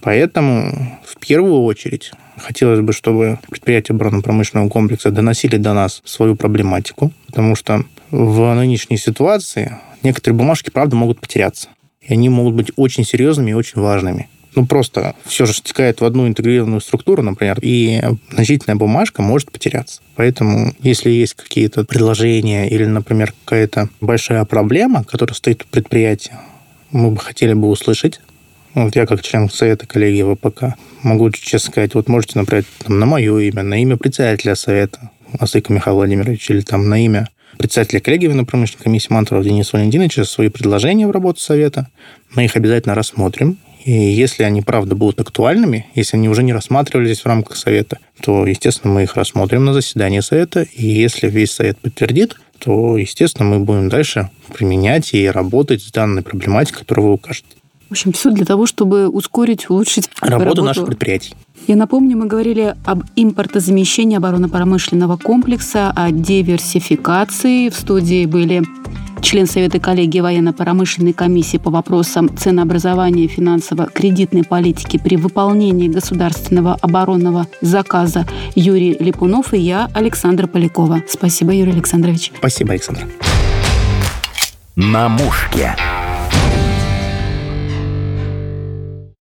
Поэтому 0.00 0.98
в 1.04 1.18
первую 1.18 1.62
очередь 1.64 2.12
хотелось 2.38 2.80
бы, 2.80 2.94
чтобы 2.94 3.38
предприятия 3.50 3.92
оборонно-промышленного 3.92 4.70
комплекса 4.70 5.10
доносили 5.10 5.58
до 5.58 5.74
нас 5.74 6.00
свою 6.04 6.34
проблематику, 6.34 7.12
потому 7.26 7.56
что 7.56 7.84
в 8.10 8.54
нынешней 8.54 8.96
ситуации 8.96 9.78
некоторые 10.02 10.38
бумажки, 10.38 10.70
правда, 10.70 10.96
могут 10.96 11.20
потеряться. 11.20 11.68
И 12.06 12.12
они 12.12 12.28
могут 12.28 12.54
быть 12.54 12.72
очень 12.76 13.04
серьезными 13.04 13.50
и 13.50 13.54
очень 13.54 13.80
важными 13.80 14.28
ну, 14.54 14.66
просто 14.66 15.14
все 15.24 15.46
же 15.46 15.52
стекает 15.52 16.00
в 16.00 16.04
одну 16.04 16.26
интегрированную 16.28 16.80
структуру, 16.80 17.22
например, 17.22 17.58
и 17.60 18.00
значительная 18.30 18.76
бумажка 18.76 19.22
может 19.22 19.50
потеряться. 19.50 20.00
Поэтому, 20.16 20.72
если 20.80 21.10
есть 21.10 21.34
какие-то 21.34 21.84
предложения 21.84 22.68
или, 22.68 22.84
например, 22.84 23.34
какая-то 23.44 23.88
большая 24.00 24.44
проблема, 24.44 25.04
которая 25.04 25.34
стоит 25.34 25.62
у 25.62 25.66
предприятия, 25.66 26.40
мы 26.90 27.10
бы 27.10 27.18
хотели 27.18 27.52
бы 27.52 27.68
услышать. 27.68 28.20
Вот 28.74 28.96
я 28.96 29.06
как 29.06 29.22
член 29.22 29.48
Совета 29.50 29.86
коллегии 29.86 30.34
ВПК 30.34 30.76
могу 31.02 31.30
честно 31.30 31.70
сказать, 31.70 31.94
вот 31.94 32.08
можете 32.08 32.38
направить 32.38 32.66
там, 32.78 32.98
на 32.98 33.06
мое 33.06 33.38
имя, 33.38 33.62
на 33.62 33.80
имя 33.80 33.96
председателя 33.96 34.54
Совета 34.54 35.10
Асыка 35.38 35.72
Михаила 35.72 35.98
Владимировича 35.98 36.54
или 36.54 36.60
там 36.60 36.88
на 36.88 37.04
имя 37.04 37.28
председателя 37.58 38.00
коллегии 38.00 38.26
военно-промышленной 38.26 38.84
комиссии 38.84 39.12
Мантурова 39.12 39.44
Дениса 39.44 39.76
Валентиновича 39.76 40.24
свои 40.24 40.48
предложения 40.48 41.06
в 41.06 41.10
работу 41.10 41.40
Совета. 41.40 41.88
Мы 42.34 42.44
их 42.44 42.56
обязательно 42.56 42.94
рассмотрим. 42.94 43.58
И 43.84 43.92
если 43.92 44.44
они, 44.44 44.62
правда, 44.62 44.94
будут 44.94 45.20
актуальными, 45.20 45.86
если 45.94 46.16
они 46.16 46.28
уже 46.28 46.42
не 46.42 46.54
рассматривались 46.54 47.20
в 47.20 47.26
рамках 47.26 47.56
Совета, 47.56 47.98
то, 48.20 48.46
естественно, 48.46 48.94
мы 48.94 49.02
их 49.02 49.14
рассмотрим 49.14 49.64
на 49.64 49.74
заседании 49.74 50.20
Совета. 50.20 50.62
И 50.62 50.86
если 50.86 51.28
весь 51.28 51.52
Совет 51.52 51.78
подтвердит, 51.78 52.36
то, 52.58 52.96
естественно, 52.96 53.48
мы 53.50 53.60
будем 53.60 53.90
дальше 53.90 54.30
применять 54.54 55.12
и 55.12 55.28
работать 55.28 55.82
с 55.82 55.92
данной 55.92 56.22
проблематикой, 56.22 56.80
которую 56.80 57.08
вы 57.08 57.12
укажете. 57.14 57.48
В 57.94 57.96
общем, 57.96 58.10
все 58.10 58.32
для 58.32 58.44
того, 58.44 58.66
чтобы 58.66 59.08
ускорить, 59.08 59.70
улучшить 59.70 60.10
работу, 60.20 60.44
работу 60.44 60.64
наших 60.64 60.86
предприятий. 60.86 61.36
Я 61.68 61.76
напомню, 61.76 62.16
мы 62.16 62.26
говорили 62.26 62.74
об 62.84 63.04
импортозамещении 63.14 64.16
оборонно-промышленного 64.16 65.16
комплекса, 65.16 65.92
о 65.94 66.10
диверсификации. 66.10 67.68
В 67.68 67.76
студии 67.76 68.26
были 68.26 68.64
член 69.22 69.46
Совета 69.46 69.78
коллегии 69.78 70.18
военно-промышленной 70.18 71.12
комиссии 71.12 71.58
по 71.58 71.70
вопросам 71.70 72.36
ценообразования 72.36 73.26
и 73.26 73.28
финансово-кредитной 73.28 74.42
политики 74.42 74.98
при 74.98 75.16
выполнении 75.16 75.86
государственного 75.86 76.76
оборонного 76.80 77.46
заказа 77.60 78.26
Юрий 78.56 78.96
Липунов 78.98 79.54
и 79.54 79.58
я, 79.58 79.88
Александра 79.94 80.48
Полякова. 80.48 81.04
Спасибо, 81.08 81.52
Юрий 81.52 81.70
Александрович. 81.70 82.32
Спасибо, 82.38 82.72
Александр. 82.72 83.06
На 84.74 85.08
мушке. 85.08 85.76